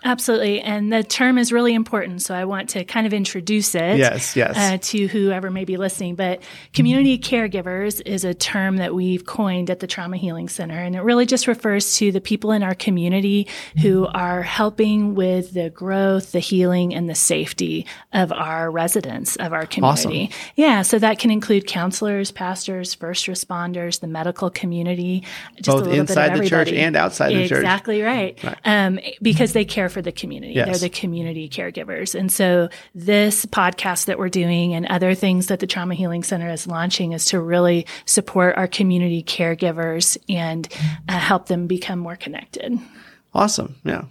Absolutely. 0.03 0.61
And 0.61 0.93
the 0.93 1.03
term 1.03 1.37
is 1.37 1.51
really 1.51 1.73
important. 1.73 2.21
So 2.21 2.33
I 2.33 2.45
want 2.45 2.69
to 2.69 2.85
kind 2.85 3.05
of 3.05 3.13
introduce 3.13 3.75
it. 3.75 3.97
Yes, 3.97 4.33
yes. 4.35 4.55
Uh, 4.57 4.77
to 4.81 5.07
whoever 5.07 5.51
may 5.51 5.65
be 5.65 5.75
listening. 5.75 6.15
But 6.15 6.41
community 6.73 7.19
caregivers 7.19 8.01
is 8.05 8.23
a 8.23 8.33
term 8.33 8.77
that 8.77 8.95
we've 8.95 9.25
coined 9.25 9.69
at 9.69 9.81
the 9.81 9.87
Trauma 9.87 10.15
Healing 10.15 10.47
Center. 10.47 10.77
And 10.77 10.95
it 10.95 11.01
really 11.01 11.25
just 11.25 11.47
refers 11.47 11.97
to 11.97 12.13
the 12.13 12.21
people 12.21 12.51
in 12.53 12.63
our 12.63 12.75
community 12.75 13.47
who 13.81 14.07
are 14.07 14.41
helping 14.41 15.15
with 15.15 15.53
the 15.53 15.69
growth, 15.69 16.31
the 16.31 16.39
healing, 16.39 16.95
and 16.95 17.09
the 17.09 17.15
safety 17.15 17.85
of 18.13 18.31
our 18.31 18.71
residents, 18.71 19.35
of 19.35 19.51
our 19.51 19.65
community. 19.65 20.31
Yeah. 20.55 20.81
So 20.83 20.97
that 20.99 21.19
can 21.19 21.29
include 21.29 21.67
counselors, 21.67 22.31
pastors, 22.31 22.93
first 22.93 23.27
responders, 23.27 23.99
the 23.99 24.07
medical 24.07 24.49
community, 24.49 25.25
just 25.55 25.67
Both 25.67 25.81
a 25.81 25.89
little 25.89 25.99
inside 25.99 26.29
bit 26.29 26.37
of 26.37 26.43
the 26.43 26.49
church 26.49 26.71
and 26.71 26.95
outside 26.95 27.33
the 27.33 27.49
church. 27.49 27.59
Exactly 27.59 28.01
right. 28.01 28.39
Um, 28.63 28.99
because 29.21 29.51
they 29.51 29.65
care 29.65 29.88
for 29.89 30.01
the 30.01 30.11
community. 30.11 30.53
Yes. 30.53 30.67
They're 30.67 30.89
the 30.89 30.95
community 30.95 31.49
caregivers. 31.49 32.17
And 32.17 32.31
so 32.31 32.69
this 32.95 33.45
podcast 33.45 34.05
that 34.05 34.17
we're 34.17 34.29
doing 34.29 34.73
and 34.73 34.85
other 34.87 35.13
things 35.15 35.47
that 35.47 35.59
the 35.59 35.67
Trauma 35.67 35.95
Healing 35.95 36.23
Center 36.23 36.49
is 36.49 36.67
launching 36.67 37.13
is 37.13 37.25
to 37.25 37.39
really 37.39 37.85
support 38.05 38.55
our 38.57 38.67
community 38.67 39.23
caregivers 39.23 40.17
and 40.29 40.67
uh, 41.07 41.17
help 41.17 41.47
them 41.47 41.67
become 41.67 41.99
more 41.99 42.15
connected. 42.15 42.77
Awesome. 43.33 43.75
Yeah. 43.83 44.05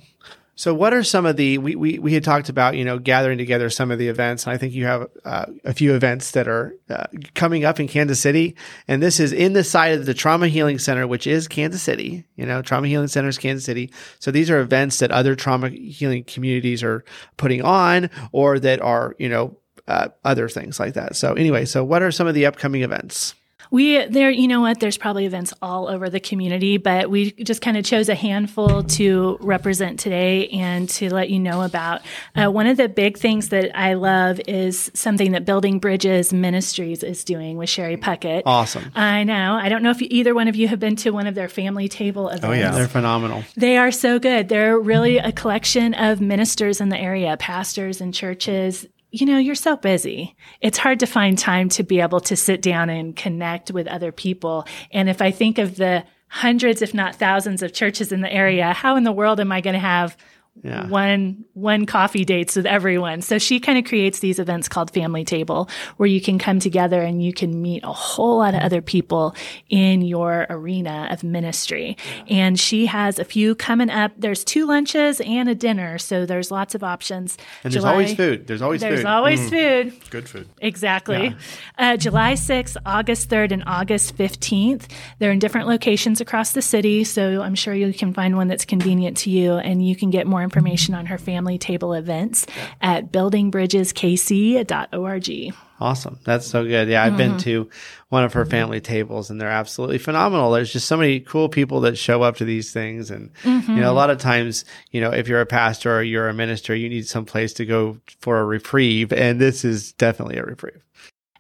So, 0.59 0.75
what 0.75 0.93
are 0.93 1.05
some 1.05 1.25
of 1.25 1.37
the 1.37 1.57
we, 1.59 1.77
we 1.77 2.01
we 2.01 2.15
had 2.15 2.25
talked 2.25 2.49
about 2.49 2.77
you 2.77 2.85
know 2.85 2.99
gathering 2.99 3.39
together 3.39 3.71
some 3.71 3.93
of 3.93 4.01
the 4.01 4.09
events. 4.09 4.45
And 4.45 4.53
I 4.53 4.57
think 4.57 4.75
you 4.75 4.87
have 4.87 5.07
uh, 5.25 5.47
a 5.65 5.73
few 5.73 5.95
events 5.95 6.33
that 6.33 6.49
are 6.49 6.75
uh, 6.91 7.07
coming 7.37 7.65
up 7.65 7.79
in 7.79 7.87
Kansas 7.87 8.19
City, 8.19 8.57
and 8.89 9.01
this 9.01 9.21
is 9.21 9.33
in 9.33 9.53
the 9.53 9.63
side 9.63 9.93
of 9.93 10.05
the 10.05 10.15
Trauma 10.15 10.49
Healing 10.49 10.81
Center, 10.81 11.07
which 11.07 11.29
is 11.29 11.47
Kansas 11.47 11.81
City. 11.81 12.25
You 12.35 12.45
know, 12.45 12.61
Trauma 12.61 12.89
Healing 12.89 13.07
Center 13.07 13.29
is 13.29 13.39
Kansas 13.39 13.65
City. 13.65 13.93
So 14.19 14.33
these 14.33 14.51
are 14.51 14.59
events 14.59 14.99
that 14.99 15.13
other 15.13 15.37
trauma 15.37 15.69
healing 15.69 16.25
communities 16.25 16.83
are 16.83 17.05
putting 17.37 17.63
on, 17.63 18.11
or 18.33 18.59
that 18.59 18.81
are 18.81 19.15
you 19.17 19.29
know 19.29 19.57
uh, 19.87 20.09
other 20.25 20.49
things 20.49 20.81
like 20.81 20.95
that. 20.95 21.15
So 21.15 21.35
anyway, 21.35 21.67
so 21.67 21.85
what 21.85 22.03
are 22.03 22.11
some 22.11 22.27
of 22.27 22.35
the 22.35 22.47
upcoming 22.47 22.83
events? 22.83 23.37
We 23.71 24.05
there, 24.07 24.31
you 24.31 24.49
know 24.49 24.61
what? 24.61 24.81
There's 24.81 24.97
probably 24.97 25.27
events 25.27 25.53
all 25.61 25.89
over 25.89 26.09
the 26.09 26.21
community, 26.21 26.77
but 26.79 27.11
we 27.11 27.33
just 27.33 27.61
kind 27.61 27.77
of 27.77 27.85
chose 27.85 28.09
a 28.09 28.15
handful 28.15 28.83
to 28.83 29.39
represent 29.41 30.01
today 30.01 30.49
and 30.49 30.89
to 30.91 31.13
let 31.13 31.31
you 31.31 31.39
know 31.39 31.63
about. 31.63 32.03
Uh, 32.35 32.51
one 32.51 32.67
of 32.67 32.77
the 32.77 32.89
big 32.89 33.19
things 33.19 33.51
that 33.51 33.77
I 33.79 33.95
love 33.95 34.41
is 34.47 34.91
something 34.95 35.33
that 35.33 35.45
Building 35.45 35.79
Bridges 35.79 36.33
Ministries 36.33 37.03
is 37.03 37.25
doing 37.25 37.57
with 37.57 37.69
Sherry 37.69 37.97
Puckett. 37.97 38.43
Awesome. 38.47 38.91
I 38.95 39.25
know. 39.25 39.55
I 39.55 39.69
don't 39.69 39.83
know 39.83 39.91
if 39.91 40.01
either 40.03 40.35
one 40.35 40.49
of 40.49 40.57
you 40.57 40.69
have 40.69 40.81
been 40.81 40.97
to 40.97 41.11
one 41.11 41.27
of 41.27 41.35
their 41.35 41.49
family 41.49 41.89
table 41.89 42.29
events. 42.29 42.45
Oh, 42.45 42.53
yeah. 42.53 42.71
They're 42.71 42.89
phenomenal. 42.89 43.45
They 43.57 43.77
are 43.77 43.91
so 43.91 44.19
good. 44.19 44.49
They're 44.49 44.79
really 44.79 45.19
a 45.19 45.33
collection 45.33 45.95
of 45.95 46.21
ministers 46.21 46.81
in 46.81 46.89
the 46.89 46.99
area, 46.99 47.37
pastors 47.37 48.01
and 48.01 48.15
churches. 48.15 48.87
You 49.11 49.25
know, 49.25 49.39
you're 49.39 49.55
so 49.55 49.77
busy. 49.77 50.37
It's 50.61 50.77
hard 50.79 51.01
to 51.01 51.07
find 51.07 51.39
time 51.39 51.71
to 51.71 51.83
be 51.83 52.01
able 52.01 52.21
to 52.21 52.37
sit 52.37 52.61
down 52.61 52.91
and 52.91 53.17
connect 53.17 53.71
with 53.71 53.87
other 53.87 54.13
people. 54.13 54.67
And 54.91 55.09
if 55.09 55.23
I 55.23 55.31
think 55.31 55.57
of 55.57 55.77
the 55.77 56.05
hundreds, 56.29 56.83
if 56.83 56.93
not 56.93 57.15
thousands 57.15 57.63
of 57.63 57.73
churches 57.73 58.13
in 58.13 58.21
the 58.21 58.33
area, 58.33 58.75
how 58.75 58.97
in 58.97 59.05
the 59.05 59.13
world 59.13 59.41
am 59.41 59.51
I 59.51 59.63
going 59.63 59.75
to 59.75 59.81
have 59.81 60.17
Yeah. 60.63 60.87
one 60.89 61.45
one 61.55 61.87
coffee 61.87 62.25
dates 62.25 62.57
with 62.57 62.67
everyone. 62.67 63.23
So 63.23 63.39
she 63.39 63.61
kind 63.61 63.79
of 63.79 63.85
creates 63.85 64.21
these 64.21 64.39
events 64.39 64.69
called 64.69 64.93
Family 64.93 65.25
Table 65.25 65.69
where 65.97 66.07
you 66.07 66.21
can 66.21 66.39
come 66.39 66.61
together 66.61 67.03
and 67.03 67.23
you 67.23 67.33
can 67.33 67.61
meet 67.61 67.83
a 67.85 67.93
whole 67.93 68.39
lot 68.39 68.55
of 68.55 68.61
other 68.63 68.81
people 68.81 69.35
in 69.69 70.03
your 70.03 70.47
arena 70.51 71.09
of 71.11 71.25
ministry. 71.25 71.97
And 72.29 72.59
she 72.59 72.87
has 72.87 73.19
a 73.19 73.25
few 73.25 73.55
coming 73.55 73.91
up. 73.91 74.13
There's 74.17 74.45
two 74.45 74.67
lunches 74.67 75.21
and 75.21 75.49
a 75.49 75.55
dinner, 75.55 75.99
so 75.99 76.27
there's 76.27 76.51
lots 76.51 76.75
of 76.75 76.83
options. 76.85 77.37
And 77.65 77.73
there's 77.73 77.85
always 77.85 78.15
food. 78.15 78.47
There's 78.47 78.63
always 78.63 78.83
food. 78.83 78.91
There's 78.91 79.01
food. 79.01 79.07
always 79.07 79.51
food. 79.51 80.11
Good 80.11 80.29
food. 80.29 80.49
Exactly. 80.61 81.35
Uh, 81.77 81.97
July 81.97 82.35
6th, 82.35 82.77
August 82.87 83.29
3rd, 83.29 83.53
and 83.53 83.65
August 83.67 84.17
15th. 84.17 84.87
They're 85.19 85.33
in 85.33 85.39
different 85.39 85.69
locations 85.69 86.21
across 86.21 86.53
the 86.53 86.63
city, 86.63 87.05
so 87.05 87.43
I'm 87.43 87.55
sure 87.55 87.75
you 87.75 87.93
can 87.93 88.13
find 88.15 88.37
one 88.37 88.49
that's 88.49 88.65
convenient 88.65 89.17
to 89.19 89.31
you, 89.31 89.55
and 89.55 89.87
you 89.87 89.97
can 89.97 90.11
get 90.11 90.27
more 90.27 90.43
information 90.49 90.95
on 90.95 91.05
her 91.07 91.19
family 91.19 91.59
table 91.59 91.93
events 91.93 92.47
at 92.81 93.13
buildingbridgeskc.org. 93.13 95.55
Awesome. 95.81 96.19
That's 96.25 96.45
so 96.47 96.65
good. 96.65 96.89
Yeah, 96.89 97.05
I've 97.05 97.17
been 97.17 97.31
Mm-hmm. 97.33 97.39
to 97.41 97.71
one 98.09 98.25
of 98.25 98.33
her 98.33 98.45
family 98.45 98.81
tables 98.81 99.31
and 99.31 99.41
they're 99.41 99.49
absolutely 99.49 99.99
phenomenal. 99.99 100.51
There's 100.51 100.73
just 100.73 100.89
so 100.89 100.97
many 100.97 101.21
cool 101.21 101.49
people 101.49 101.83
that 101.83 101.97
show 101.97 102.23
up 102.23 102.37
to 102.39 102.45
these 102.45 102.73
things. 102.73 103.13
And, 103.13 103.31
you 103.45 103.51
Mm-hmm. 103.51 103.81
know, 103.81 103.93
a 103.93 103.95
lot 103.95 104.11
of 104.11 104.19
times, 104.19 104.65
you 104.91 105.01
know, 105.01 105.13
if 105.13 105.29
you're 105.29 105.41
a 105.41 105.47
pastor 105.47 105.99
or 105.99 106.03
you're 106.03 106.29
a 106.29 106.35
minister, 106.35 106.75
you 106.75 106.89
need 106.89 107.07
some 107.07 107.25
place 107.27 107.53
to 107.55 107.65
go 107.65 107.99
for 108.21 108.41
a 108.41 108.45
reprieve. 108.45 109.13
And 109.13 109.41
this 109.41 109.65
is 109.65 109.93
definitely 109.93 110.39
a 110.39 110.43
reprieve. 110.45 110.83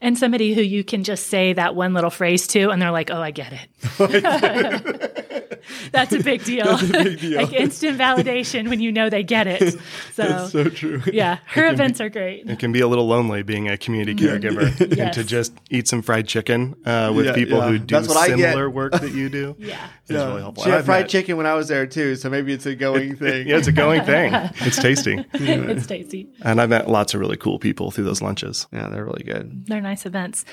And 0.00 0.16
somebody 0.16 0.54
who 0.54 0.62
you 0.62 0.84
can 0.84 1.02
just 1.02 1.26
say 1.26 1.54
that 1.54 1.74
one 1.74 1.92
little 1.92 2.10
phrase 2.10 2.46
to, 2.48 2.70
and 2.70 2.80
they're 2.80 2.92
like, 2.92 3.10
oh, 3.10 3.20
I 3.20 3.32
get 3.32 3.52
it. 3.52 3.68
That's 5.92 6.12
a 6.12 6.22
big 6.22 6.44
deal. 6.52 6.66
like 6.66 7.52
instant 7.52 7.98
validation 7.98 8.68
when 8.68 8.80
you 8.80 8.90
know 8.92 9.08
they 9.10 9.22
get 9.22 9.46
it. 9.46 9.78
So, 10.14 10.64
true. 10.70 11.02
yeah, 11.12 11.38
her 11.46 11.68
events 11.68 12.00
are 12.00 12.08
great. 12.08 12.48
It 12.48 12.58
can 12.58 12.72
be 12.72 12.80
a 12.80 12.88
little 12.88 13.06
lonely 13.06 13.42
being 13.42 13.68
a 13.68 13.76
community 13.76 14.14
caregiver 14.14 14.68
and 14.98 15.12
to 15.12 15.24
just 15.24 15.52
eat 15.70 15.86
some 15.88 16.02
fried 16.02 16.26
chicken 16.26 16.74
uh, 16.84 17.12
with 17.14 17.26
Yeah, 17.26 17.34
people 17.34 17.58
yeah. 17.58 17.68
who 17.68 17.78
do 17.78 17.94
That's 17.94 18.08
what 18.08 18.16
I 18.16 18.28
get. 18.28 18.50
similar 18.52 18.68
work 18.70 18.92
that 18.92 19.12
you 19.12 19.28
do. 19.28 19.54
Yeah. 19.58 19.76
is 20.08 20.16
really 20.16 20.40
helpful. 20.42 20.64
She 20.64 20.70
had 20.70 20.80
I've 20.80 20.84
fried 20.86 21.02
met- 21.04 21.10
chicken 21.10 21.36
when 21.36 21.46
I 21.46 21.54
was 21.54 21.68
there 21.68 21.86
too. 21.86 22.16
So 22.16 22.30
maybe 22.30 22.52
it's 22.52 22.66
a 22.66 22.74
going 22.74 23.16
thing. 23.16 23.48
Yeah, 23.48 23.56
it's 23.58 23.68
a 23.68 23.72
going 23.72 24.02
thing. 24.04 24.32
It's 24.60 24.76
tasty. 24.80 25.24
it's 25.34 25.86
tasty. 25.86 26.28
And 26.42 26.60
I've 26.60 26.70
met 26.70 26.88
lots 26.88 27.14
of 27.14 27.20
really 27.20 27.36
cool 27.36 27.58
people 27.58 27.90
through 27.90 28.04
those 28.04 28.22
lunches. 28.22 28.66
Yeah, 28.72 28.88
they're 28.88 29.04
really 29.04 29.24
good. 29.24 29.66
They're 29.66 29.80
nice 29.80 30.06
events. 30.06 30.44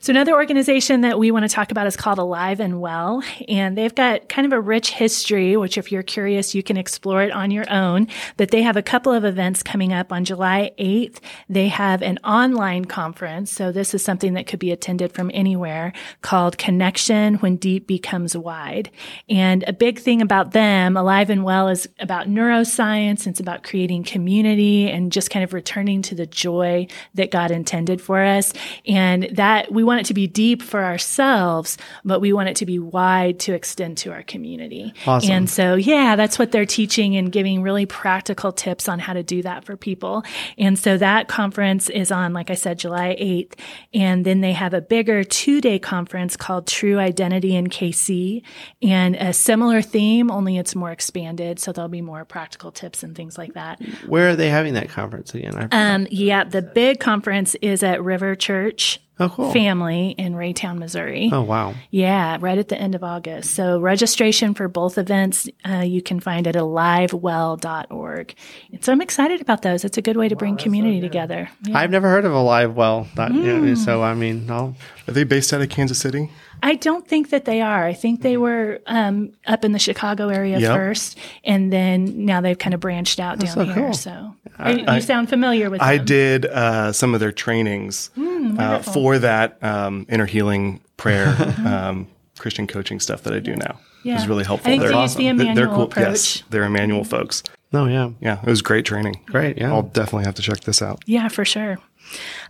So 0.00 0.10
another 0.10 0.32
organization 0.34 1.00
that 1.02 1.18
we 1.18 1.30
want 1.30 1.44
to 1.44 1.48
talk 1.48 1.70
about 1.70 1.86
is 1.86 1.96
called 1.96 2.18
Alive 2.18 2.60
and 2.60 2.73
Well, 2.80 3.22
and 3.48 3.76
they've 3.76 3.94
got 3.94 4.28
kind 4.28 4.46
of 4.46 4.52
a 4.52 4.60
rich 4.60 4.90
history, 4.90 5.56
which 5.56 5.78
if 5.78 5.90
you're 5.92 6.02
curious, 6.02 6.54
you 6.54 6.62
can 6.62 6.76
explore 6.76 7.22
it 7.22 7.30
on 7.32 7.50
your 7.50 7.70
own. 7.70 8.08
But 8.36 8.50
they 8.50 8.62
have 8.62 8.76
a 8.76 8.82
couple 8.82 9.12
of 9.12 9.24
events 9.24 9.62
coming 9.62 9.92
up 9.92 10.12
on 10.12 10.24
July 10.24 10.72
8th. 10.78 11.18
They 11.48 11.68
have 11.68 12.02
an 12.02 12.18
online 12.24 12.84
conference. 12.84 13.52
So 13.52 13.72
this 13.72 13.94
is 13.94 14.04
something 14.04 14.34
that 14.34 14.46
could 14.46 14.58
be 14.58 14.70
attended 14.70 15.12
from 15.12 15.30
anywhere 15.34 15.92
called 16.22 16.58
Connection 16.58 17.34
When 17.36 17.56
Deep 17.56 17.86
Becomes 17.86 18.36
Wide. 18.36 18.90
And 19.28 19.64
a 19.66 19.72
big 19.72 19.98
thing 19.98 20.22
about 20.22 20.52
them, 20.52 20.96
Alive 20.96 21.30
and 21.30 21.44
Well, 21.44 21.68
is 21.68 21.88
about 21.98 22.28
neuroscience. 22.28 23.26
It's 23.26 23.40
about 23.40 23.62
creating 23.62 24.04
community 24.04 24.90
and 24.90 25.12
just 25.12 25.30
kind 25.30 25.44
of 25.44 25.52
returning 25.52 26.02
to 26.02 26.14
the 26.14 26.26
joy 26.26 26.86
that 27.14 27.30
God 27.30 27.50
intended 27.50 28.00
for 28.00 28.22
us. 28.22 28.52
And 28.86 29.24
that 29.32 29.72
we 29.72 29.84
want 29.84 30.00
it 30.00 30.06
to 30.06 30.14
be 30.14 30.26
deep 30.26 30.62
for 30.62 30.84
ourselves, 30.84 31.78
but 32.04 32.20
we 32.20 32.32
want 32.32 32.48
it 32.48 32.56
to 32.56 32.63
be 32.66 32.78
wide 32.78 33.38
to 33.40 33.54
extend 33.54 33.98
to 33.98 34.12
our 34.12 34.22
community. 34.22 34.92
Awesome. 35.06 35.30
And 35.30 35.50
so, 35.50 35.74
yeah, 35.74 36.16
that's 36.16 36.38
what 36.38 36.52
they're 36.52 36.66
teaching 36.66 37.16
and 37.16 37.30
giving 37.30 37.62
really 37.62 37.86
practical 37.86 38.52
tips 38.52 38.88
on 38.88 38.98
how 38.98 39.12
to 39.12 39.22
do 39.22 39.42
that 39.42 39.64
for 39.64 39.76
people. 39.76 40.22
And 40.58 40.78
so 40.78 40.96
that 40.98 41.28
conference 41.28 41.88
is 41.88 42.10
on, 42.10 42.32
like 42.32 42.50
I 42.50 42.54
said, 42.54 42.78
July 42.78 43.16
8th. 43.20 43.58
And 43.92 44.24
then 44.24 44.40
they 44.40 44.52
have 44.52 44.74
a 44.74 44.80
bigger 44.80 45.24
two 45.24 45.60
day 45.60 45.78
conference 45.78 46.36
called 46.36 46.66
True 46.66 46.98
Identity 46.98 47.54
in 47.56 47.68
KC 47.68 48.42
and 48.82 49.16
a 49.16 49.32
similar 49.32 49.82
theme, 49.82 50.30
only 50.30 50.58
it's 50.58 50.74
more 50.74 50.90
expanded. 50.90 51.58
So 51.58 51.72
there'll 51.72 51.88
be 51.88 52.02
more 52.02 52.24
practical 52.24 52.72
tips 52.72 53.02
and 53.02 53.16
things 53.16 53.38
like 53.38 53.54
that. 53.54 53.80
Where 54.06 54.28
are 54.30 54.36
they 54.36 54.48
having 54.48 54.74
that 54.74 54.88
conference 54.88 55.34
again? 55.34 55.68
Um, 55.72 56.06
yeah, 56.10 56.44
the 56.44 56.62
big 56.62 57.00
conference 57.00 57.54
is 57.56 57.82
at 57.82 58.02
River 58.02 58.34
Church 58.34 59.00
oh, 59.20 59.28
cool. 59.28 59.52
Family 59.52 60.10
in 60.18 60.34
Raytown, 60.34 60.78
Missouri. 60.78 61.30
Oh, 61.32 61.42
wow. 61.42 61.74
Yeah, 61.90 62.38
right 62.40 62.58
at 62.58 62.68
the 62.68 62.78
end 62.80 62.94
of 62.94 63.02
August. 63.04 63.54
So 63.54 63.78
registration 63.80 64.54
for 64.54 64.68
both 64.68 64.98
events 64.98 65.48
uh, 65.68 65.78
you 65.78 66.02
can 66.02 66.20
find 66.20 66.46
at 66.46 66.54
alivewell.org. 66.54 68.34
And 68.72 68.84
so 68.84 68.92
I'm 68.92 69.00
excited 69.00 69.40
about 69.40 69.62
those. 69.62 69.84
It's 69.84 69.98
a 69.98 70.02
good 70.02 70.16
way 70.16 70.28
to 70.28 70.36
bring 70.36 70.56
community 70.56 71.00
together. 71.00 71.48
Yeah. 71.64 71.78
I've 71.78 71.90
never 71.90 72.08
heard 72.08 72.24
of 72.24 72.32
a 72.32 72.40
live 72.40 72.74
well. 72.74 73.06
You 73.16 73.22
Mm. 73.24 73.62
know, 73.64 73.74
so, 73.74 74.02
I 74.02 74.14
mean, 74.14 74.50
I'll, 74.50 74.74
Are 75.08 75.12
they 75.12 75.24
based 75.24 75.52
out 75.52 75.60
of 75.60 75.68
Kansas 75.68 75.98
City? 75.98 76.30
I 76.62 76.76
don't 76.76 77.06
think 77.06 77.30
that 77.30 77.44
they 77.44 77.60
are. 77.60 77.84
I 77.84 77.92
think 77.92 78.22
they 78.22 78.36
were 78.36 78.80
um, 78.86 79.32
up 79.46 79.64
in 79.64 79.72
the 79.72 79.78
Chicago 79.78 80.28
area 80.28 80.58
Yep. 80.58 80.72
first, 80.76 81.18
and 81.44 81.72
then 81.72 82.24
now 82.24 82.40
they've 82.40 82.58
kind 82.58 82.72
of 82.74 82.80
branched 82.80 83.20
out 83.20 83.38
down 83.38 83.50
so 83.50 83.64
here. 83.64 83.74
cool. 83.74 83.92
So 83.92 84.34
Are 84.58 84.72
you, 84.72 84.84
you 84.92 85.00
sound 85.00 85.28
familiar 85.28 85.68
with 85.70 85.80
that. 85.80 85.86
I 85.86 85.96
them. 85.98 86.06
did 86.06 86.46
uh, 86.46 86.92
some 86.92 87.12
of 87.14 87.20
their 87.20 87.32
trainings 87.32 88.10
uh, 88.16 88.80
for 88.80 89.18
that 89.18 89.62
um, 89.62 90.06
inner 90.08 90.26
healing 90.26 90.80
prayer, 90.96 91.34
um, 91.66 92.06
Christian 92.38 92.66
coaching 92.66 93.00
stuff 93.00 93.22
that 93.24 93.32
I 93.34 93.40
do 93.40 93.54
now. 93.56 93.78
It 94.04 94.12
was 94.12 94.28
really 94.28 94.44
helpful. 94.44 94.68
I 94.68 94.72
think 94.72 94.82
They're 94.82 94.92
they 94.92 95.00
use 95.02 95.14
the 95.14 95.26
awesome. 95.28 95.36
They're- 95.38 95.54
they're 95.54 95.66
cool. 95.66 95.82
approach. 95.84 96.06
Yes, 96.08 96.42
they're 96.50 96.64
Immanuel 96.64 97.04
folks. 97.04 97.42
no, 97.72 97.86
yeah. 97.86 98.10
Yeah, 98.20 98.38
it 98.42 98.46
was 98.46 98.60
great 98.62 98.84
training. 98.84 99.20
Great. 99.26 99.56
Yeah. 99.58 99.72
I'll 99.72 99.82
definitely 99.82 100.24
have 100.24 100.34
to 100.36 100.42
check 100.42 100.60
this 100.60 100.82
out. 100.82 101.02
Yeah, 101.06 101.28
for 101.28 101.44
sure. 101.46 101.78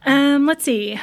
Um, 0.04 0.46
let's 0.46 0.64
see. 0.64 0.98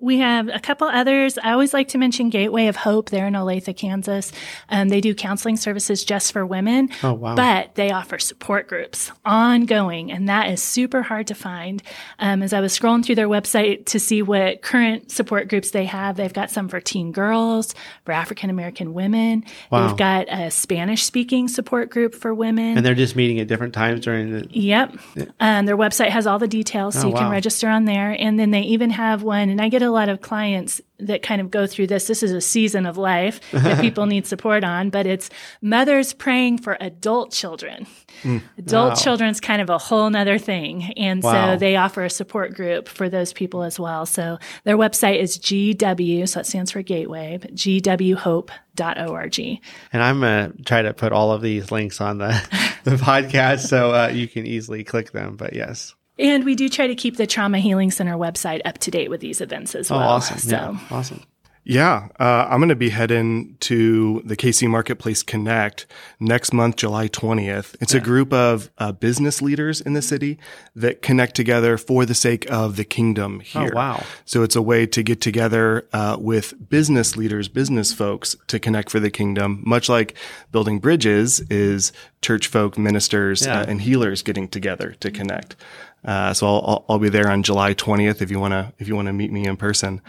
We 0.00 0.18
have 0.18 0.48
a 0.48 0.60
couple 0.60 0.86
others. 0.86 1.38
I 1.38 1.50
always 1.50 1.74
like 1.74 1.88
to 1.88 1.98
mention 1.98 2.30
Gateway 2.30 2.68
of 2.68 2.76
Hope. 2.76 3.10
They're 3.10 3.26
in 3.26 3.34
Olathe, 3.34 3.76
Kansas. 3.76 4.30
Um, 4.68 4.90
they 4.90 5.00
do 5.00 5.12
counseling 5.12 5.56
services 5.56 6.04
just 6.04 6.30
for 6.32 6.46
women. 6.46 6.88
Oh, 7.02 7.14
wow. 7.14 7.34
But 7.34 7.74
they 7.74 7.90
offer 7.90 8.20
support 8.20 8.68
groups 8.68 9.10
ongoing, 9.24 10.12
and 10.12 10.28
that 10.28 10.50
is 10.50 10.62
super 10.62 11.02
hard 11.02 11.26
to 11.26 11.34
find. 11.34 11.82
Um, 12.20 12.44
as 12.44 12.52
I 12.52 12.60
was 12.60 12.78
scrolling 12.78 13.04
through 13.04 13.16
their 13.16 13.28
website 13.28 13.86
to 13.86 13.98
see 13.98 14.22
what 14.22 14.62
current 14.62 15.10
support 15.10 15.48
groups 15.48 15.72
they 15.72 15.86
have, 15.86 16.16
they've 16.16 16.32
got 16.32 16.52
some 16.52 16.68
for 16.68 16.80
teen 16.80 17.10
girls, 17.10 17.74
for 18.04 18.12
African 18.12 18.50
American 18.50 18.94
women. 18.94 19.44
Wow. 19.72 19.88
They've 19.88 19.96
got 19.96 20.26
a 20.28 20.50
Spanish 20.52 21.02
speaking 21.02 21.48
support 21.48 21.90
group 21.90 22.14
for 22.14 22.32
women. 22.32 22.76
and 22.76 22.86
they're 22.86 22.94
just 22.94 23.16
meeting 23.16 23.40
at 23.40 23.48
different 23.48 23.74
times 23.74 24.04
during 24.04 24.30
the. 24.30 24.46
Yep. 24.50 24.96
Um, 25.40 25.66
their 25.66 25.76
website 25.76 26.10
has 26.10 26.26
all 26.28 26.38
the 26.38 26.46
details, 26.46 26.94
so 26.94 27.08
Oh, 27.08 27.10
you 27.10 27.16
can 27.16 27.30
register 27.32 27.68
on 27.68 27.84
there. 27.84 28.12
And 28.16 28.38
then 28.38 28.52
they 28.52 28.60
even 28.62 28.90
have 28.90 29.24
one, 29.24 29.48
and 29.48 29.60
I 29.60 29.68
get 29.68 29.82
a 29.82 29.87
a 29.88 29.90
lot 29.90 30.08
of 30.08 30.20
clients 30.20 30.80
that 31.00 31.22
kind 31.22 31.40
of 31.40 31.50
go 31.50 31.66
through 31.66 31.86
this. 31.86 32.06
This 32.06 32.22
is 32.22 32.32
a 32.32 32.40
season 32.40 32.86
of 32.86 32.96
life 32.96 33.40
that 33.52 33.80
people 33.80 34.06
need 34.06 34.26
support 34.26 34.64
on, 34.64 34.90
but 34.90 35.06
it's 35.06 35.30
mothers 35.60 36.12
praying 36.12 36.58
for 36.58 36.76
adult 36.80 37.32
children. 37.32 37.86
Mm. 38.22 38.42
Adult 38.58 38.90
wow. 38.90 38.94
children's 38.94 39.40
kind 39.40 39.62
of 39.62 39.70
a 39.70 39.78
whole 39.78 40.10
nother 40.10 40.38
thing. 40.38 40.92
And 40.96 41.22
wow. 41.22 41.54
so 41.54 41.58
they 41.58 41.76
offer 41.76 42.04
a 42.04 42.10
support 42.10 42.54
group 42.54 42.88
for 42.88 43.08
those 43.08 43.32
people 43.32 43.62
as 43.62 43.80
well. 43.80 44.06
So 44.06 44.38
their 44.64 44.76
website 44.76 45.20
is 45.20 45.38
GW, 45.38 46.28
so 46.28 46.40
it 46.40 46.46
stands 46.46 46.72
for 46.72 46.82
Gateway, 46.82 47.38
but 47.40 47.54
GWHope.org. 47.54 49.38
And 49.92 50.02
I'm 50.02 50.20
going 50.20 50.52
to 50.52 50.62
try 50.62 50.82
to 50.82 50.92
put 50.94 51.12
all 51.12 51.32
of 51.32 51.42
these 51.42 51.70
links 51.70 52.00
on 52.00 52.18
the, 52.18 52.28
the 52.84 52.96
podcast 52.96 53.66
so 53.68 53.94
uh, 53.94 54.08
you 54.08 54.28
can 54.28 54.46
easily 54.46 54.84
click 54.84 55.12
them. 55.12 55.36
But 55.36 55.54
yes. 55.54 55.94
And 56.18 56.44
we 56.44 56.54
do 56.54 56.68
try 56.68 56.86
to 56.86 56.94
keep 56.94 57.16
the 57.16 57.26
Trauma 57.26 57.58
Healing 57.58 57.90
Center 57.90 58.16
website 58.16 58.60
up 58.64 58.78
to 58.78 58.90
date 58.90 59.10
with 59.10 59.20
these 59.20 59.40
events 59.40 59.74
as 59.74 59.90
oh, 59.90 59.96
well. 59.96 60.08
Awesome. 60.08 60.38
So. 60.38 60.50
Yeah, 60.50 60.78
awesome. 60.90 61.22
Yeah, 61.68 62.08
uh, 62.18 62.46
I'm 62.48 62.60
going 62.60 62.70
to 62.70 62.76
be 62.76 62.88
heading 62.88 63.58
to 63.60 64.22
the 64.24 64.38
KC 64.38 64.70
Marketplace 64.70 65.22
Connect 65.22 65.84
next 66.18 66.54
month, 66.54 66.76
July 66.76 67.08
20th. 67.08 67.76
It's 67.82 67.92
yeah. 67.92 68.00
a 68.00 68.02
group 68.02 68.32
of 68.32 68.70
uh, 68.78 68.92
business 68.92 69.42
leaders 69.42 69.82
in 69.82 69.92
the 69.92 70.00
city 70.00 70.38
that 70.74 71.02
connect 71.02 71.36
together 71.36 71.76
for 71.76 72.06
the 72.06 72.14
sake 72.14 72.50
of 72.50 72.76
the 72.76 72.86
kingdom 72.86 73.42
oh, 73.54 73.60
here. 73.60 73.70
Oh, 73.74 73.76
wow. 73.76 74.02
So 74.24 74.42
it's 74.42 74.56
a 74.56 74.62
way 74.62 74.86
to 74.86 75.02
get 75.02 75.20
together 75.20 75.86
uh, 75.92 76.16
with 76.18 76.54
business 76.70 77.18
leaders, 77.18 77.48
business 77.48 77.92
folks 77.92 78.34
to 78.46 78.58
connect 78.58 78.88
for 78.88 78.98
the 78.98 79.10
kingdom, 79.10 79.62
much 79.66 79.90
like 79.90 80.16
building 80.50 80.78
bridges 80.78 81.40
is 81.50 81.92
church 82.22 82.46
folk, 82.46 82.78
ministers, 82.78 83.44
yeah. 83.44 83.60
Uh, 83.60 83.66
and 83.68 83.82
healers 83.82 84.22
getting 84.22 84.48
together 84.48 84.92
to 85.00 85.10
connect. 85.10 85.54
Uh, 86.04 86.32
so 86.32 86.46
I'll, 86.46 86.84
I'll, 86.88 86.98
be 86.98 87.08
there 87.08 87.28
on 87.28 87.42
July 87.42 87.74
20th 87.74 88.22
if 88.22 88.30
you 88.30 88.38
want 88.38 88.52
to 88.52 88.72
if 88.78 88.86
you 88.86 88.94
want 88.94 89.06
to 89.06 89.12
meet 89.12 89.32
me 89.32 89.46
in 89.46 89.56
person. 89.56 90.00